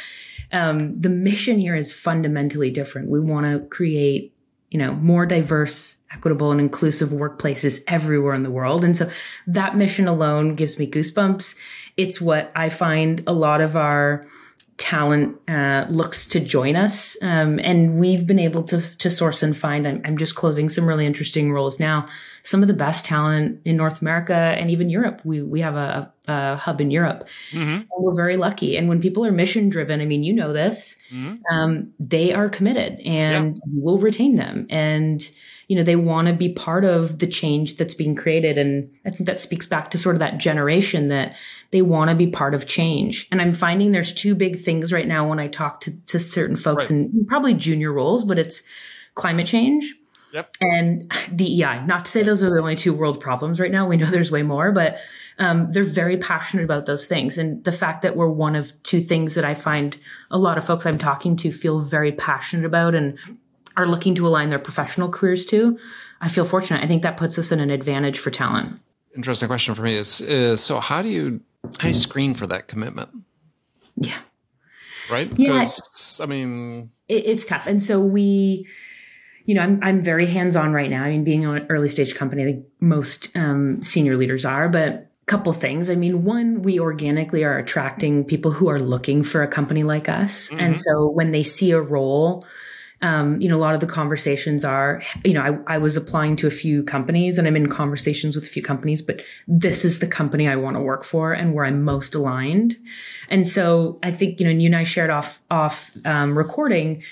um, 0.52 0.98
the 0.98 1.10
mission 1.10 1.58
here 1.58 1.74
is 1.74 1.92
fundamentally 1.92 2.70
different. 2.70 3.10
We 3.10 3.20
want 3.20 3.44
to 3.46 3.66
create, 3.68 4.34
you 4.70 4.78
know, 4.78 4.94
more 4.94 5.26
diverse 5.26 5.96
equitable 6.14 6.50
and 6.50 6.60
inclusive 6.60 7.10
workplaces 7.10 7.82
everywhere 7.88 8.34
in 8.34 8.42
the 8.42 8.50
world. 8.50 8.84
And 8.84 8.96
so 8.96 9.10
that 9.46 9.76
mission 9.76 10.08
alone 10.08 10.54
gives 10.54 10.78
me 10.78 10.90
goosebumps. 10.90 11.56
It's 11.96 12.20
what 12.20 12.52
I 12.54 12.68
find 12.68 13.22
a 13.26 13.32
lot 13.32 13.60
of 13.60 13.76
our 13.76 14.26
talent 14.82 15.38
uh, 15.48 15.86
looks 15.90 16.26
to 16.26 16.40
join 16.40 16.74
us. 16.74 17.16
Um, 17.22 17.60
and 17.62 18.00
we've 18.00 18.26
been 18.26 18.40
able 18.40 18.64
to, 18.64 18.80
to 18.98 19.10
source 19.10 19.42
and 19.42 19.56
find, 19.56 19.86
I'm, 19.86 20.02
I'm, 20.04 20.16
just 20.16 20.34
closing 20.34 20.68
some 20.68 20.88
really 20.88 21.06
interesting 21.06 21.52
roles 21.52 21.78
now, 21.78 22.08
some 22.42 22.62
of 22.62 22.68
the 22.68 22.74
best 22.74 23.04
talent 23.04 23.60
in 23.64 23.76
North 23.76 24.00
America 24.00 24.34
and 24.34 24.70
even 24.70 24.90
Europe. 24.90 25.20
We, 25.24 25.40
we 25.40 25.60
have 25.60 25.76
a, 25.76 26.12
a 26.26 26.56
hub 26.56 26.80
in 26.80 26.90
Europe. 26.90 27.28
Mm-hmm. 27.52 27.82
we're 27.96 28.16
very 28.16 28.36
lucky. 28.36 28.76
And 28.76 28.88
when 28.88 29.00
people 29.00 29.24
are 29.24 29.30
mission 29.30 29.68
driven, 29.68 30.00
I 30.00 30.04
mean, 30.04 30.24
you 30.24 30.32
know 30.32 30.52
this, 30.52 30.96
mm-hmm. 31.12 31.36
um, 31.54 31.92
they 32.00 32.32
are 32.32 32.48
committed 32.48 32.98
and 33.04 33.56
yeah. 33.56 33.62
you 33.72 33.82
will 33.82 33.98
retain 33.98 34.34
them. 34.34 34.66
And 34.68 35.22
you 35.72 35.78
know, 35.78 35.84
they 35.84 35.96
want 35.96 36.28
to 36.28 36.34
be 36.34 36.52
part 36.52 36.84
of 36.84 37.18
the 37.18 37.26
change 37.26 37.78
that's 37.78 37.94
being 37.94 38.14
created. 38.14 38.58
And 38.58 38.90
I 39.06 39.10
think 39.10 39.26
that 39.26 39.40
speaks 39.40 39.64
back 39.64 39.90
to 39.92 39.96
sort 39.96 40.14
of 40.14 40.18
that 40.18 40.36
generation 40.36 41.08
that 41.08 41.34
they 41.70 41.80
want 41.80 42.10
to 42.10 42.14
be 42.14 42.26
part 42.26 42.54
of 42.54 42.66
change. 42.66 43.26
And 43.32 43.40
I'm 43.40 43.54
finding 43.54 43.90
there's 43.90 44.12
two 44.12 44.34
big 44.34 44.60
things 44.60 44.92
right 44.92 45.08
now 45.08 45.26
when 45.26 45.38
I 45.38 45.48
talk 45.48 45.80
to, 45.80 45.98
to 46.08 46.20
certain 46.20 46.56
folks 46.56 46.90
right. 46.90 47.00
in 47.00 47.24
probably 47.26 47.54
junior 47.54 47.90
roles, 47.90 48.22
but 48.26 48.38
it's 48.38 48.62
climate 49.14 49.46
change 49.46 49.94
Yep. 50.32 50.56
And 50.62 51.12
DEI. 51.34 51.84
Not 51.86 52.06
to 52.06 52.10
say 52.10 52.22
those 52.22 52.42
are 52.42 52.50
the 52.50 52.58
only 52.58 52.76
two 52.76 52.94
world 52.94 53.20
problems 53.20 53.60
right 53.60 53.70
now. 53.70 53.86
We 53.86 53.98
know 53.98 54.06
there's 54.06 54.30
way 54.30 54.42
more, 54.42 54.72
but 54.72 54.98
um, 55.38 55.70
they're 55.70 55.84
very 55.84 56.16
passionate 56.16 56.64
about 56.64 56.86
those 56.86 57.06
things. 57.06 57.36
And 57.36 57.62
the 57.64 57.72
fact 57.72 58.02
that 58.02 58.16
we're 58.16 58.28
one 58.28 58.56
of 58.56 58.72
two 58.82 59.02
things 59.02 59.34
that 59.34 59.44
I 59.44 59.54
find 59.54 59.96
a 60.30 60.38
lot 60.38 60.56
of 60.56 60.64
folks 60.64 60.86
I'm 60.86 60.98
talking 60.98 61.36
to 61.36 61.52
feel 61.52 61.80
very 61.80 62.12
passionate 62.12 62.64
about 62.64 62.94
and 62.94 63.18
are 63.76 63.86
looking 63.86 64.14
to 64.16 64.26
align 64.26 64.50
their 64.50 64.58
professional 64.58 65.08
careers 65.08 65.46
to, 65.46 65.78
I 66.20 66.28
feel 66.28 66.44
fortunate. 66.44 66.82
I 66.82 66.86
think 66.86 67.02
that 67.02 67.16
puts 67.16 67.38
us 67.38 67.52
in 67.52 67.60
an 67.60 67.70
advantage 67.70 68.18
for 68.18 68.30
talent. 68.30 68.80
Interesting 69.16 69.48
question 69.48 69.74
for 69.74 69.82
me 69.82 69.94
is, 69.94 70.20
is 70.20 70.60
so 70.60 70.80
how 70.80 71.02
do 71.02 71.08
you 71.08 71.40
how 71.78 71.82
do 71.82 71.88
you 71.88 71.94
screen 71.94 72.34
for 72.34 72.46
that 72.46 72.68
commitment? 72.68 73.10
Yeah. 73.96 74.18
Right? 75.10 75.30
Yeah. 75.36 75.66
I 76.20 76.26
mean 76.26 76.90
it, 77.08 77.26
it's 77.26 77.46
tough. 77.46 77.66
And 77.66 77.82
so 77.82 78.00
we 78.00 78.66
you 79.44 79.54
know, 79.56 79.62
I'm 79.62 79.80
I'm 79.82 80.02
very 80.02 80.26
hands 80.26 80.56
on 80.56 80.72
right 80.72 80.88
now. 80.88 81.02
I 81.02 81.10
mean, 81.10 81.24
being 81.24 81.44
an 81.44 81.66
early 81.68 81.88
stage 81.88 82.14
company, 82.14 82.42
I 82.42 82.46
think 82.46 82.66
most 82.80 83.36
um, 83.36 83.82
senior 83.82 84.16
leaders 84.16 84.44
are, 84.44 84.68
but 84.68 85.12
couple 85.26 85.52
things. 85.52 85.88
I 85.88 85.94
mean, 85.94 86.24
one, 86.24 86.62
we 86.62 86.80
organically 86.80 87.44
are 87.44 87.56
attracting 87.56 88.24
people 88.24 88.50
who 88.50 88.68
are 88.68 88.80
looking 88.80 89.22
for 89.22 89.42
a 89.42 89.48
company 89.48 89.82
like 89.82 90.08
us. 90.08 90.48
Mm-hmm. 90.50 90.60
And 90.60 90.78
so 90.78 91.08
when 91.08 91.30
they 91.32 91.42
see 91.42 91.70
a 91.70 91.80
role 91.80 92.44
um, 93.02 93.40
you 93.40 93.48
know, 93.48 93.56
a 93.56 93.58
lot 93.58 93.74
of 93.74 93.80
the 93.80 93.86
conversations 93.86 94.64
are, 94.64 95.02
you 95.24 95.34
know, 95.34 95.62
I, 95.66 95.74
I 95.74 95.78
was 95.78 95.96
applying 95.96 96.36
to 96.36 96.46
a 96.46 96.50
few 96.50 96.84
companies 96.84 97.36
and 97.36 97.48
I'm 97.48 97.56
in 97.56 97.68
conversations 97.68 98.36
with 98.36 98.44
a 98.44 98.48
few 98.48 98.62
companies, 98.62 99.02
but 99.02 99.22
this 99.48 99.84
is 99.84 99.98
the 99.98 100.06
company 100.06 100.48
I 100.48 100.56
want 100.56 100.76
to 100.76 100.80
work 100.80 101.02
for 101.02 101.32
and 101.32 101.52
where 101.52 101.64
I'm 101.64 101.82
most 101.82 102.14
aligned. 102.14 102.76
And 103.28 103.46
so 103.46 103.98
I 104.04 104.12
think, 104.12 104.38
you 104.38 104.46
know, 104.46 104.52
you 104.52 104.66
and 104.66 104.76
I 104.76 104.84
shared 104.84 105.10
off, 105.10 105.42
off, 105.50 105.90
um, 106.04 106.38
recording, 106.38 107.02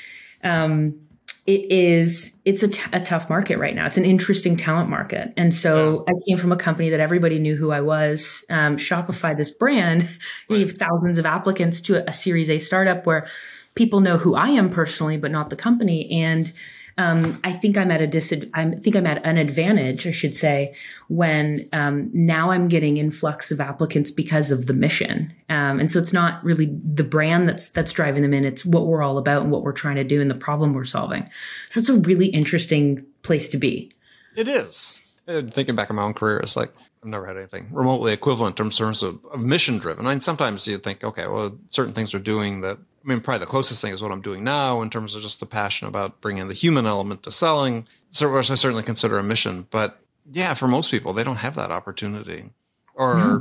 um, 0.45 1.01
it 1.47 1.73
is 1.73 2.39
it's 2.45 2.63
a, 2.63 2.69
t- 2.69 2.83
a 2.93 3.01
tough 3.01 3.29
market 3.29 3.59
right 3.59 3.75
now 3.75 3.87
it's 3.87 3.97
an 3.97 4.05
interesting 4.05 4.57
talent 4.57 4.91
market 4.91 5.33
and 5.37 5.55
so 5.55 6.05
yeah. 6.07 6.13
i 6.13 6.19
came 6.29 6.37
from 6.37 6.53
a 6.53 6.57
company 6.57 6.91
that 6.91 7.01
everybody 7.01 7.39
knew 7.39 7.57
who 7.57 7.73
i 7.73 7.81
was 7.81 8.45
um, 8.51 8.77
shopify 8.77 9.35
this 9.37 9.51
brand 9.51 10.03
right. 10.03 10.19
we 10.51 10.61
have 10.61 10.73
thousands 10.73 11.17
of 11.17 11.25
applicants 11.25 11.81
to 11.81 11.97
a, 11.97 12.05
a 12.09 12.13
series 12.13 12.51
a 12.51 12.59
startup 12.59 13.07
where 13.07 13.27
people 13.75 14.01
know 14.01 14.19
who 14.19 14.35
I 14.35 14.49
am 14.49 14.71
personally, 14.71 15.17
but 15.17 15.31
not 15.31 15.51
the 15.51 15.57
company. 15.57 16.11
And 16.11 16.53
um, 16.99 17.41
I 17.45 17.53
think 17.53 17.79
I'm 17.79 17.91
at 17.91 18.03
a 18.03 18.07
disadvantage. 18.07 18.53
I 18.55 18.81
think 18.81 18.95
I'm 18.95 19.07
at 19.07 19.25
an 19.25 19.39
advantage, 19.39 20.07
I 20.07 20.11
should 20.11 20.35
say, 20.35 20.75
when 21.09 21.69
um, 21.73 22.11
now 22.13 22.51
I'm 22.51 22.69
getting 22.69 22.99
influx 22.99 23.51
of 23.51 23.61
applicants 23.61 24.11
because 24.11 24.51
of 24.51 24.67
the 24.67 24.75
mission. 24.75 25.33
Um, 25.49 25.81
and 25.81 25.91
so 25.91 25.99
it's 25.99 26.13
not 26.13 26.45
really 26.45 26.67
the 26.67 27.05
brand 27.05 27.49
that's 27.49 27.71
that's 27.71 27.93
driving 27.93 28.23
them 28.23 28.35
in. 28.35 28.45
It's 28.45 28.67
what 28.67 28.87
we're 28.87 29.03
all 29.03 29.17
about 29.17 29.43
and 29.43 29.51
what 29.51 29.63
we're 29.63 29.73
trying 29.73 29.97
to 29.97 30.05
do 30.05 30.21
and 30.21 30.31
the 30.31 30.35
problem 30.35 30.75
we're 30.75 30.85
solving. 30.85 31.29
So 31.71 31.81
it's 31.81 31.89
a 31.89 31.99
really 32.01 32.27
interesting 32.27 33.07
place 33.23 33.49
to 33.51 33.57
be. 33.57 33.93
It 34.37 34.49
is. 34.49 35.01
Thinking 35.27 35.77
back 35.77 35.91
on 35.91 35.97
my 35.97 36.03
own 36.03 36.15
career, 36.15 36.39
it's 36.39 36.57
like 36.57 36.75
I've 37.03 37.09
never 37.09 37.25
had 37.25 37.37
anything 37.37 37.69
remotely 37.73 38.13
equivalent 38.13 38.61
in 38.61 38.71
terms 38.71 39.03
of, 39.03 39.25
of 39.33 39.41
mission 39.41 39.79
driven. 39.79 40.07
I 40.07 40.11
mean, 40.11 40.21
sometimes 40.21 40.67
you 40.67 40.77
think, 40.79 41.03
okay, 41.03 41.29
well, 41.29 41.57
certain 41.69 41.95
things 41.95 42.13
are 42.15 42.19
doing 42.19 42.61
that 42.61 42.79
I 43.11 43.13
mean, 43.13 43.23
probably 43.23 43.41
the 43.41 43.47
closest 43.47 43.83
thing 43.83 43.93
is 43.93 44.01
what 44.01 44.13
I'm 44.13 44.21
doing 44.21 44.45
now 44.45 44.83
in 44.83 44.89
terms 44.89 45.17
of 45.17 45.23
just 45.23 45.41
the 45.41 45.47
passion 45.47 45.89
about 45.89 46.21
bringing 46.21 46.47
the 46.47 46.55
human 46.55 46.87
element 46.87 47.25
to 47.25 47.33
selling, 47.33 47.89
so, 48.11 48.33
which 48.33 48.53
I 48.53 48.55
certainly 48.55 48.85
consider 48.85 49.19
a 49.19 49.23
mission. 49.23 49.67
But 49.69 49.99
yeah, 50.31 50.55
for 50.55 50.69
most 50.69 50.93
people, 50.93 51.13
they 51.13 51.25
don't 51.25 51.37
have 51.37 51.57
that 51.57 51.73
opportunity. 51.73 52.51
Or 52.95 53.15
mm-hmm. 53.17 53.37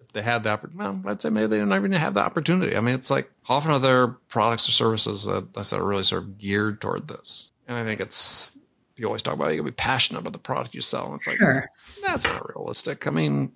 if 0.00 0.12
they 0.12 0.22
had 0.22 0.42
that, 0.42 0.74
well, 0.74 1.00
I'd 1.06 1.22
say 1.22 1.30
maybe 1.30 1.46
they 1.46 1.58
don't 1.58 1.72
even 1.72 1.92
have 1.92 2.14
the 2.14 2.20
opportunity. 2.20 2.76
I 2.76 2.80
mean, 2.80 2.96
it's 2.96 3.12
like 3.12 3.30
often 3.48 3.70
are 3.70 3.78
there 3.78 4.08
products 4.08 4.68
or 4.68 4.72
services 4.72 5.24
that, 5.26 5.54
that 5.54 5.72
are 5.72 5.86
really 5.86 6.02
sort 6.02 6.24
of 6.24 6.36
geared 6.36 6.80
toward 6.80 7.06
this. 7.06 7.52
And 7.68 7.78
I 7.78 7.84
think 7.84 8.00
it's, 8.00 8.58
you 8.96 9.06
always 9.06 9.22
talk 9.22 9.34
about 9.34 9.50
you 9.50 9.58
gotta 9.58 9.70
be 9.70 9.76
passionate 9.76 10.18
about 10.18 10.32
the 10.32 10.40
product 10.40 10.74
you 10.74 10.80
sell. 10.80 11.06
And 11.06 11.14
it's 11.14 11.28
like, 11.28 11.36
sure. 11.36 11.70
that's 12.04 12.24
not 12.24 12.52
realistic. 12.56 13.06
I 13.06 13.10
mean, 13.10 13.52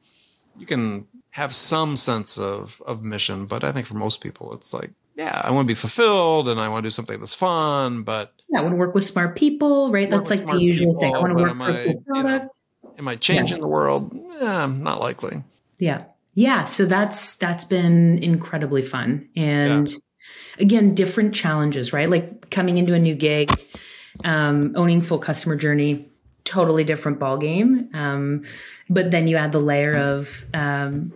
you 0.57 0.65
can 0.65 1.09
have 1.31 1.53
some 1.53 1.97
sense 1.97 2.39
of, 2.39 2.81
of 2.87 3.03
mission, 3.03 3.47
but 3.47 3.65
I 3.65 3.73
think 3.73 3.89
for 3.89 3.97
most 3.97 4.21
people, 4.21 4.55
it's 4.55 4.73
like, 4.73 4.93
yeah, 5.17 5.41
I 5.43 5.51
want 5.51 5.67
to 5.67 5.71
be 5.71 5.75
fulfilled 5.75 6.49
and 6.49 6.61
I 6.61 6.69
want 6.69 6.85
to 6.85 6.87
do 6.87 6.91
something 6.91 7.19
that's 7.19 7.35
fun, 7.35 8.03
but 8.03 8.35
yeah, 8.49 8.59
I 8.59 8.63
want 8.63 8.75
to 8.75 8.77
work 8.77 8.95
with 8.95 9.05
smart 9.05 9.35
people, 9.35 9.91
right? 9.91 10.11
That's 10.11 10.29
like 10.29 10.47
the 10.47 10.61
usual 10.61 10.93
people, 10.93 11.01
thing. 11.01 11.17
I 11.17 11.19
want 11.19 11.37
to 11.37 11.43
work 11.43 11.57
for 11.57 11.71
a 11.71 11.85
cool 11.85 12.03
product. 12.07 12.57
You 12.83 12.89
know, 12.89 12.95
am 12.99 13.09
I 13.09 13.17
changing 13.17 13.57
yeah. 13.57 13.63
the 13.63 13.69
world? 13.69 14.13
Yeah, 14.41 14.67
not 14.67 15.01
likely. 15.01 15.43
Yeah. 15.79 16.05
Yeah. 16.35 16.65
So 16.65 16.85
that's 16.85 17.37
that's 17.37 17.65
been 17.65 18.23
incredibly 18.23 18.83
fun. 18.83 19.27
And 19.35 19.89
yeah. 19.89 19.97
again, 20.59 20.95
different 20.95 21.35
challenges, 21.35 21.95
right? 21.95 22.11
Like 22.11 22.51
coming 22.51 22.77
into 22.77 22.93
a 22.93 22.99
new 22.99 23.15
gig, 23.15 23.51
um, 24.23 24.75
owning 24.77 25.01
full 25.01 25.19
customer 25.19 25.57
journey, 25.57 26.11
totally 26.45 26.85
different 26.85 27.19
ball 27.19 27.39
game. 27.39 27.89
Um, 27.95 28.45
but 28.91 29.11
then 29.11 29.29
you 29.29 29.39
add 29.39 29.53
the 29.53 29.61
layer 29.61 29.97
of 29.97 30.45
um, 30.53 31.15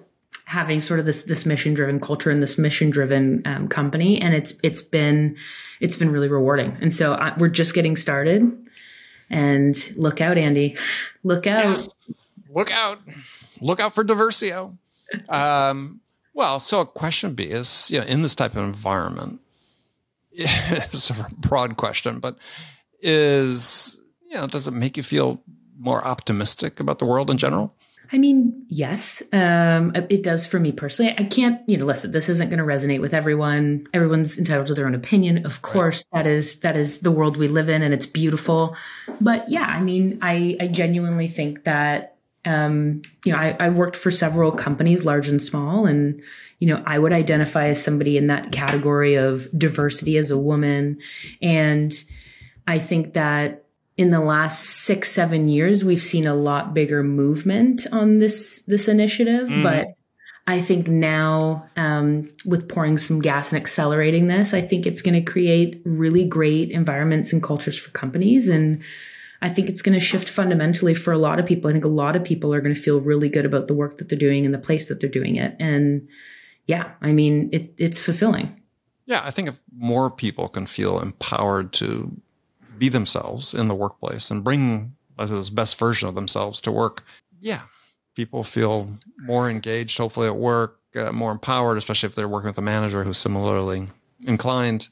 having 0.51 0.81
sort 0.81 0.99
of 0.99 1.07
this 1.07 1.23
this 1.23 1.47
mission 1.47 1.75
driven 1.75 2.01
culture 2.01 2.29
and 2.29 2.43
this 2.43 2.59
mission 2.59 2.91
driven 2.91 3.41
um, 3.45 3.69
company, 3.69 4.21
and 4.21 4.35
it's 4.35 4.53
it's 4.65 4.83
been 4.83 5.37
it's 5.79 5.97
been 5.97 6.11
really 6.11 6.27
rewarding. 6.27 6.77
And 6.81 6.93
so 6.93 7.15
I, 7.15 7.37
we're 7.39 7.49
just 7.49 7.73
getting 7.73 7.97
started. 7.97 8.51
And 9.31 9.77
look 9.97 10.21
out, 10.21 10.37
Andy! 10.37 10.77
Look 11.23 11.47
out! 11.47 11.79
Yeah. 11.79 12.15
Look 12.53 12.73
out! 12.73 12.99
Look 13.61 13.79
out 13.79 13.95
for 13.95 14.05
Diversio. 14.05 14.77
Um, 15.29 16.01
well, 16.35 16.59
so 16.59 16.81
a 16.81 16.87
question 16.87 17.35
B 17.35 17.45
is, 17.45 17.89
you 17.93 18.01
know, 18.01 18.07
in 18.07 18.23
this 18.23 18.35
type 18.35 18.57
of 18.57 18.65
environment, 18.65 19.41
it's 20.33 21.11
a 21.11 21.29
broad 21.39 21.77
question, 21.77 22.19
but 22.19 22.37
is 23.01 24.01
you 24.29 24.35
know, 24.35 24.49
does 24.49 24.67
it 24.67 24.73
make 24.73 24.97
you 24.97 25.05
feel 25.05 25.41
more 25.79 26.05
optimistic 26.05 26.81
about 26.81 26.99
the 26.99 27.07
world 27.07 27.31
in 27.31 27.37
general? 27.37 27.73
I 28.13 28.19
mean, 28.19 28.65
yes, 28.69 29.23
um, 29.33 29.93
it 29.95 30.23
does 30.23 30.47
for 30.47 30.59
me 30.59 30.73
personally. 30.73 31.15
I 31.17 31.25
can't, 31.25 31.61
you 31.69 31.77
know, 31.77 31.85
listen. 31.85 32.11
This 32.11 32.29
isn't 32.29 32.49
going 32.49 32.59
to 32.59 32.65
resonate 32.65 33.01
with 33.01 33.15
everyone. 33.15 33.87
Everyone's 33.95 34.37
entitled 34.37 34.67
to 34.67 34.75
their 34.75 34.87
own 34.87 34.97
opinion. 34.97 35.47
Of 35.47 35.63
course, 35.63 36.09
right. 36.13 36.25
that 36.25 36.31
is 36.31 36.61
that 36.61 36.77
is 36.77 37.01
the 37.01 37.13
world 37.13 37.37
we 37.37 37.47
live 37.47 37.69
in, 37.69 37.83
and 37.83 37.95
it's 37.95 38.07
beautiful. 38.07 38.77
But 39.21 39.49
yeah, 39.49 39.63
I 39.63 39.81
mean, 39.81 40.19
I 40.23 40.57
I 40.61 40.67
genuinely 40.67 41.29
think 41.29 41.65
that 41.65 42.17
um, 42.45 43.03
you 43.25 43.33
know, 43.33 43.39
I, 43.39 43.57
I 43.61 43.69
worked 43.69 43.97
for 43.97 44.11
several 44.11 44.51
companies, 44.51 45.05
large 45.05 45.29
and 45.29 45.43
small, 45.43 45.87
and 45.87 46.21
you 46.59 46.69
know, 46.69 46.83
I 46.87 46.99
would 46.99 47.13
identify 47.13 47.69
as 47.69 47.83
somebody 47.83 48.17
in 48.17 48.27
that 48.29 48.51
category 48.51 49.15
of 49.15 49.49
diversity 49.57 50.17
as 50.17 50.31
a 50.31 50.39
woman, 50.39 50.99
and 51.43 51.93
I 52.67 52.79
think 52.79 53.15
that 53.15 53.65
in 54.01 54.09
the 54.09 54.19
last 54.19 54.65
six 54.65 55.13
seven 55.13 55.47
years 55.51 55.85
we've 55.85 56.03
seen 56.03 56.27
a 56.27 56.35
lot 56.35 56.73
bigger 56.73 57.03
movement 57.03 57.87
on 57.93 58.17
this 58.17 58.63
this 58.63 58.89
initiative 58.89 59.47
mm. 59.47 59.63
but 59.63 59.89
i 60.47 60.59
think 60.59 60.89
now 60.89 61.69
um, 61.77 62.33
with 62.47 62.67
pouring 62.67 62.97
some 62.97 63.21
gas 63.21 63.53
and 63.53 63.61
accelerating 63.61 64.27
this 64.27 64.55
i 64.55 64.61
think 64.63 64.87
it's 64.87 65.03
going 65.03 65.13
to 65.23 65.31
create 65.31 65.83
really 65.85 66.25
great 66.25 66.71
environments 66.71 67.31
and 67.31 67.43
cultures 67.43 67.79
for 67.79 67.91
companies 67.91 68.49
and 68.49 68.83
I 69.43 69.49
think 69.49 69.71
it's 69.71 69.81
going 69.81 69.99
to 69.99 70.05
shift 70.05 70.29
fundamentally 70.29 70.93
for 70.93 71.15
a 71.15 71.19
lot 71.19 71.41
of 71.41 71.47
people. 71.47 71.71
I 71.71 71.73
think 71.73 71.87
a 71.87 71.89
lot 71.89 72.15
of 72.15 72.23
people 72.23 72.53
are 72.53 72.61
going 72.61 72.75
to 72.75 72.81
feel 72.81 73.01
really 73.01 73.31
good 73.31 73.47
about 73.47 73.69
the 73.69 73.75
work 73.75 73.97
that 73.97 74.11
they're 74.11 74.19
doing 74.19 74.45
and 74.45 74.53
the 74.53 74.59
place 74.59 74.89
that 74.89 75.01
they're 75.01 75.09
doing 75.09 75.37
it. 75.37 75.57
And 75.59 76.07
yeah, 76.67 76.91
I 77.01 77.13
mean, 77.13 77.49
it, 77.51 77.73
it's 77.79 77.99
fulfilling. 77.99 78.61
Yeah, 79.07 79.23
I 79.25 79.31
think 79.31 79.49
if 79.49 79.59
more 79.75 80.11
people 80.11 80.51
can 80.51 80.67
feel 80.67 81.01
empowered 81.01 81.73
to 81.73 82.21
be 82.81 82.89
themselves 82.89 83.55
in 83.55 83.69
the 83.69 83.75
workplace 83.75 84.31
and 84.31 84.43
bring 84.43 84.97
this 85.19 85.51
best 85.51 85.79
version 85.79 86.09
of 86.09 86.15
themselves 86.15 86.63
to 86.63 86.73
work, 86.73 87.05
yeah, 87.39 87.61
people 88.15 88.43
feel 88.43 88.91
more 89.19 89.51
engaged, 89.51 89.99
hopefully 89.99 90.27
at 90.27 90.37
work, 90.37 90.81
uh, 90.97 91.13
more 91.13 91.31
empowered, 91.31 91.77
especially 91.77 92.09
if 92.09 92.15
they're 92.15 92.27
working 92.27 92.49
with 92.49 92.59
a 92.59 92.63
manager 92.63 93.05
who's 93.05 93.19
similarly 93.19 93.89
inclined 94.27 94.89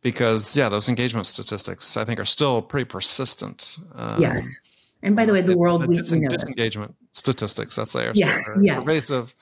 because 0.00 0.56
yeah, 0.56 0.68
those 0.68 0.88
engagement 0.88 1.26
statistics 1.26 1.96
I 1.96 2.04
think 2.04 2.18
are 2.18 2.24
still 2.24 2.62
pretty 2.62 2.86
persistent. 2.86 3.78
Um, 3.94 4.20
yes. 4.20 4.60
And 5.02 5.14
by 5.14 5.26
the 5.26 5.32
way, 5.34 5.42
the 5.42 5.56
world 5.56 5.82
the, 5.82 5.88
we, 5.88 5.96
dis- 5.96 6.10
we 6.10 6.20
know 6.20 6.28
disengagement 6.28 6.94
statistics 7.12 7.76
that's 7.76 7.92
there. 7.92 8.12
Yeah, 8.14 8.40
are, 8.46 8.56
yeah. 8.60 8.80
Pervasive. 8.80 9.34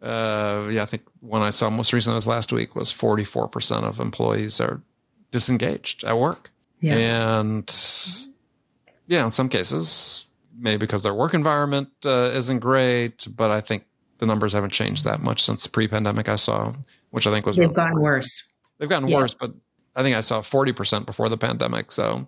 Uh, 0.00 0.68
yeah, 0.70 0.82
I 0.82 0.86
think 0.86 1.02
one 1.20 1.42
I 1.42 1.50
saw 1.50 1.70
most 1.70 1.92
recently 1.92 2.16
was 2.16 2.26
last 2.26 2.52
week 2.52 2.74
was 2.74 2.90
44% 2.90 3.84
of 3.84 4.00
employees 4.00 4.60
are 4.60 4.80
disengaged 5.30 6.04
at 6.04 6.18
work. 6.18 6.50
Yeah. 6.82 7.38
And 7.38 7.74
yeah, 9.06 9.24
in 9.24 9.30
some 9.30 9.48
cases, 9.48 10.26
maybe 10.58 10.78
because 10.78 11.02
their 11.02 11.14
work 11.14 11.32
environment 11.32 11.88
uh, 12.04 12.30
isn't 12.34 12.58
great, 12.58 13.26
but 13.34 13.50
I 13.50 13.60
think 13.60 13.84
the 14.18 14.26
numbers 14.26 14.52
haven't 14.52 14.72
changed 14.72 15.04
that 15.04 15.22
much 15.22 15.42
since 15.42 15.62
the 15.62 15.68
pre-pandemic 15.68 16.28
I 16.28 16.36
saw, 16.36 16.74
which 17.10 17.26
I 17.26 17.30
think 17.30 17.46
was 17.46 17.56
they've 17.56 17.64
really 17.64 17.74
gotten 17.74 18.00
worse. 18.00 18.48
They've 18.78 18.88
gotten 18.88 19.08
yeah. 19.08 19.16
worse, 19.16 19.34
but 19.34 19.52
I 19.96 20.02
think 20.02 20.16
I 20.16 20.20
saw 20.20 20.40
40% 20.40 21.06
before 21.06 21.28
the 21.28 21.38
pandemic. 21.38 21.92
So, 21.92 22.26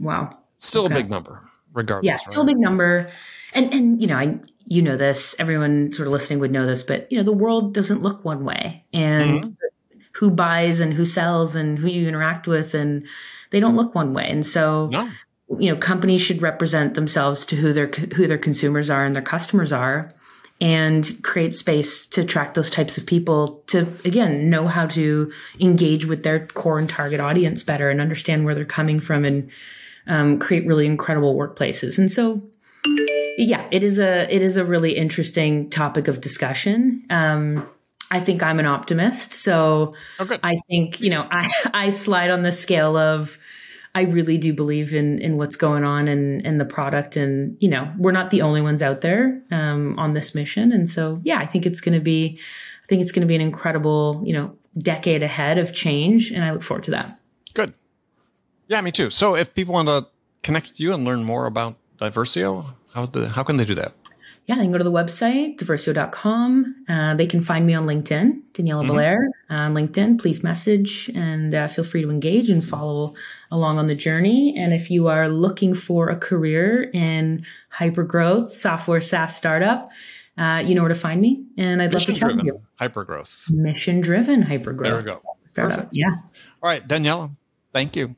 wow. 0.00 0.36
Still 0.58 0.84
okay. 0.84 0.94
a 0.94 0.96
big 0.96 1.10
number, 1.10 1.42
regardless. 1.72 2.06
Yeah, 2.06 2.16
still 2.16 2.44
right? 2.44 2.52
a 2.52 2.54
big 2.54 2.60
number. 2.60 3.10
And, 3.52 3.72
and, 3.72 4.00
you 4.00 4.06
know, 4.06 4.16
I, 4.16 4.38
you 4.66 4.82
know 4.82 4.96
this, 4.96 5.34
everyone 5.38 5.92
sort 5.92 6.06
of 6.06 6.12
listening 6.12 6.40
would 6.40 6.50
know 6.50 6.66
this, 6.66 6.82
but, 6.82 7.10
you 7.10 7.18
know, 7.18 7.24
the 7.24 7.32
world 7.32 7.74
doesn't 7.74 8.02
look 8.02 8.24
one 8.24 8.44
way. 8.44 8.84
And 8.92 9.44
mm-hmm. 9.44 9.50
Who 10.14 10.30
buys 10.30 10.80
and 10.80 10.94
who 10.94 11.04
sells 11.04 11.54
and 11.54 11.78
who 11.78 11.88
you 11.88 12.08
interact 12.08 12.46
with, 12.46 12.74
and 12.74 13.06
they 13.50 13.60
don't 13.60 13.76
look 13.76 13.94
one 13.94 14.14
way. 14.14 14.28
And 14.28 14.44
so, 14.44 14.88
no. 14.88 15.10
you 15.58 15.70
know, 15.70 15.76
companies 15.76 16.22
should 16.22 16.42
represent 16.42 16.94
themselves 16.94 17.44
to 17.46 17.56
who 17.56 17.72
their, 17.72 17.86
who 17.86 18.26
their 18.26 18.38
consumers 18.38 18.90
are 18.90 19.04
and 19.04 19.14
their 19.14 19.22
customers 19.22 19.72
are 19.72 20.10
and 20.60 21.20
create 21.22 21.54
space 21.54 22.06
to 22.06 22.22
attract 22.22 22.54
those 22.54 22.70
types 22.70 22.96
of 22.96 23.06
people 23.06 23.62
to 23.66 23.80
again 24.04 24.48
know 24.48 24.68
how 24.68 24.86
to 24.86 25.30
engage 25.60 26.06
with 26.06 26.22
their 26.22 26.46
core 26.46 26.78
and 26.78 26.88
target 26.88 27.20
audience 27.20 27.62
better 27.62 27.90
and 27.90 28.00
understand 28.00 28.44
where 28.44 28.54
they're 28.54 28.64
coming 28.64 29.00
from 29.00 29.24
and 29.24 29.50
um, 30.06 30.38
create 30.38 30.66
really 30.66 30.86
incredible 30.86 31.34
workplaces 31.34 31.98
and 31.98 32.10
so 32.10 32.40
yeah 33.36 33.66
it 33.72 33.82
is 33.82 33.98
a 33.98 34.32
it 34.32 34.42
is 34.42 34.56
a 34.56 34.64
really 34.64 34.92
interesting 34.92 35.68
topic 35.70 36.08
of 36.08 36.20
discussion 36.20 37.04
um, 37.10 37.68
I 38.14 38.20
think 38.20 38.44
I'm 38.44 38.60
an 38.60 38.66
optimist, 38.66 39.34
so 39.34 39.92
oh, 40.20 40.38
I 40.44 40.60
think 40.68 41.00
you 41.00 41.10
know 41.10 41.26
I 41.28 41.50
I 41.74 41.90
slide 41.90 42.30
on 42.30 42.42
the 42.42 42.52
scale 42.52 42.96
of 42.96 43.36
I 43.92 44.02
really 44.02 44.38
do 44.38 44.52
believe 44.52 44.94
in 44.94 45.18
in 45.18 45.36
what's 45.36 45.56
going 45.56 45.82
on 45.82 46.06
and 46.06 46.46
in 46.46 46.58
the 46.58 46.64
product, 46.64 47.16
and 47.16 47.56
you 47.58 47.68
know, 47.68 47.92
we're 47.98 48.12
not 48.12 48.30
the 48.30 48.42
only 48.42 48.62
ones 48.62 48.82
out 48.82 49.00
there 49.00 49.42
um, 49.50 49.98
on 49.98 50.14
this 50.14 50.32
mission, 50.32 50.70
and 50.70 50.88
so 50.88 51.20
yeah, 51.24 51.38
I 51.38 51.46
think 51.46 51.66
it's 51.66 51.80
going 51.80 51.94
to 51.94 52.00
be, 52.00 52.38
I 52.84 52.86
think 52.86 53.02
it's 53.02 53.10
going 53.10 53.22
to 53.22 53.26
be 53.26 53.34
an 53.34 53.40
incredible, 53.40 54.22
you 54.24 54.32
know, 54.32 54.56
decade 54.78 55.24
ahead 55.24 55.58
of 55.58 55.74
change, 55.74 56.30
and 56.30 56.44
I 56.44 56.52
look 56.52 56.62
forward 56.62 56.84
to 56.84 56.92
that. 56.92 57.18
Good. 57.52 57.74
Yeah, 58.68 58.80
me 58.80 58.92
too. 58.92 59.10
So, 59.10 59.34
if 59.34 59.52
people 59.54 59.74
want 59.74 59.88
to 59.88 60.06
connect 60.44 60.68
with 60.68 60.78
you 60.78 60.94
and 60.94 61.04
learn 61.04 61.24
more 61.24 61.46
about 61.46 61.74
Diversio, 61.98 62.66
how 62.94 63.06
the 63.06 63.30
how 63.30 63.42
can 63.42 63.56
they 63.56 63.64
do 63.64 63.74
that? 63.74 63.92
Yeah, 64.46 64.56
they 64.56 64.62
can 64.62 64.72
go 64.72 64.78
to 64.78 64.84
the 64.84 64.92
website, 64.92 65.56
diversio.com. 65.58 66.84
Uh, 66.86 67.14
they 67.14 67.26
can 67.26 67.42
find 67.42 67.66
me 67.66 67.72
on 67.72 67.86
LinkedIn, 67.86 68.42
Daniela 68.52 68.80
mm-hmm. 68.80 68.88
Belair 68.88 69.28
on 69.48 69.72
LinkedIn. 69.72 70.20
Please 70.20 70.42
message 70.42 71.10
and 71.14 71.54
uh, 71.54 71.66
feel 71.66 71.84
free 71.84 72.02
to 72.02 72.10
engage 72.10 72.50
and 72.50 72.62
follow 72.62 73.14
along 73.50 73.78
on 73.78 73.86
the 73.86 73.94
journey. 73.94 74.54
And 74.58 74.74
if 74.74 74.90
you 74.90 75.08
are 75.08 75.30
looking 75.30 75.74
for 75.74 76.10
a 76.10 76.16
career 76.16 76.90
in 76.92 77.46
hyper 77.70 78.02
growth, 78.02 78.52
software 78.52 79.00
SaaS 79.00 79.34
startup, 79.34 79.88
uh, 80.36 80.62
you 80.64 80.74
know 80.74 80.82
where 80.82 80.90
to 80.90 80.94
find 80.94 81.22
me. 81.22 81.42
And 81.56 81.80
I'd 81.80 81.92
Mission 81.92 82.14
love 82.14 82.20
to 82.20 82.36
talk 82.36 82.38
to 82.40 82.44
you. 82.44 82.60
Hyper 82.74 83.04
growth. 83.04 83.48
Mission 83.50 84.02
driven 84.02 84.42
hyper 84.42 84.74
growth. 84.74 84.90
There 84.90 84.98
we 84.98 85.04
go. 85.04 85.16
Startup. 85.52 85.88
Yeah. 85.90 86.16
All 86.62 86.68
right, 86.68 86.86
Daniela, 86.86 87.34
thank 87.72 87.96
you. 87.96 88.14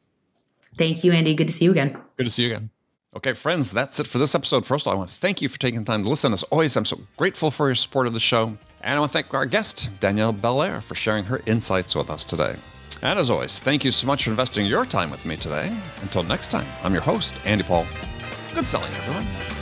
Thank 0.76 1.04
you, 1.04 1.12
Andy. 1.12 1.34
Good 1.34 1.46
to 1.46 1.52
see 1.52 1.66
you 1.66 1.70
again. 1.70 1.96
Good 2.16 2.24
to 2.24 2.30
see 2.30 2.42
you 2.42 2.48
again. 2.48 2.70
Okay, 3.16 3.32
friends, 3.32 3.72
that's 3.72 3.98
it 3.98 4.06
for 4.06 4.18
this 4.18 4.34
episode. 4.34 4.66
First 4.66 4.84
of 4.84 4.88
all, 4.88 4.92
I 4.92 4.98
want 4.98 5.08
to 5.08 5.16
thank 5.16 5.40
you 5.40 5.48
for 5.48 5.58
taking 5.58 5.78
the 5.78 5.86
time 5.86 6.02
to 6.02 6.08
listen. 6.10 6.34
As 6.34 6.42
always, 6.42 6.76
I'm 6.76 6.84
so 6.84 7.00
grateful 7.16 7.50
for 7.50 7.66
your 7.66 7.74
support 7.74 8.06
of 8.06 8.12
the 8.12 8.20
show. 8.20 8.48
And 8.82 8.94
I 8.94 8.98
want 8.98 9.10
to 9.10 9.18
thank 9.18 9.32
our 9.32 9.46
guest, 9.46 9.88
Danielle 10.00 10.34
Belair, 10.34 10.82
for 10.82 10.94
sharing 10.94 11.24
her 11.24 11.40
insights 11.46 11.94
with 11.94 12.10
us 12.10 12.26
today. 12.26 12.56
And 13.00 13.18
as 13.18 13.30
always, 13.30 13.58
thank 13.58 13.86
you 13.86 13.90
so 13.90 14.06
much 14.06 14.24
for 14.24 14.30
investing 14.30 14.66
your 14.66 14.84
time 14.84 15.10
with 15.10 15.24
me 15.24 15.34
today. 15.34 15.74
Until 16.02 16.24
next 16.24 16.48
time, 16.48 16.66
I'm 16.82 16.92
your 16.92 17.00
host, 17.00 17.34
Andy 17.46 17.64
Paul. 17.64 17.86
Good 18.54 18.68
selling, 18.68 18.92
everyone. 18.92 19.55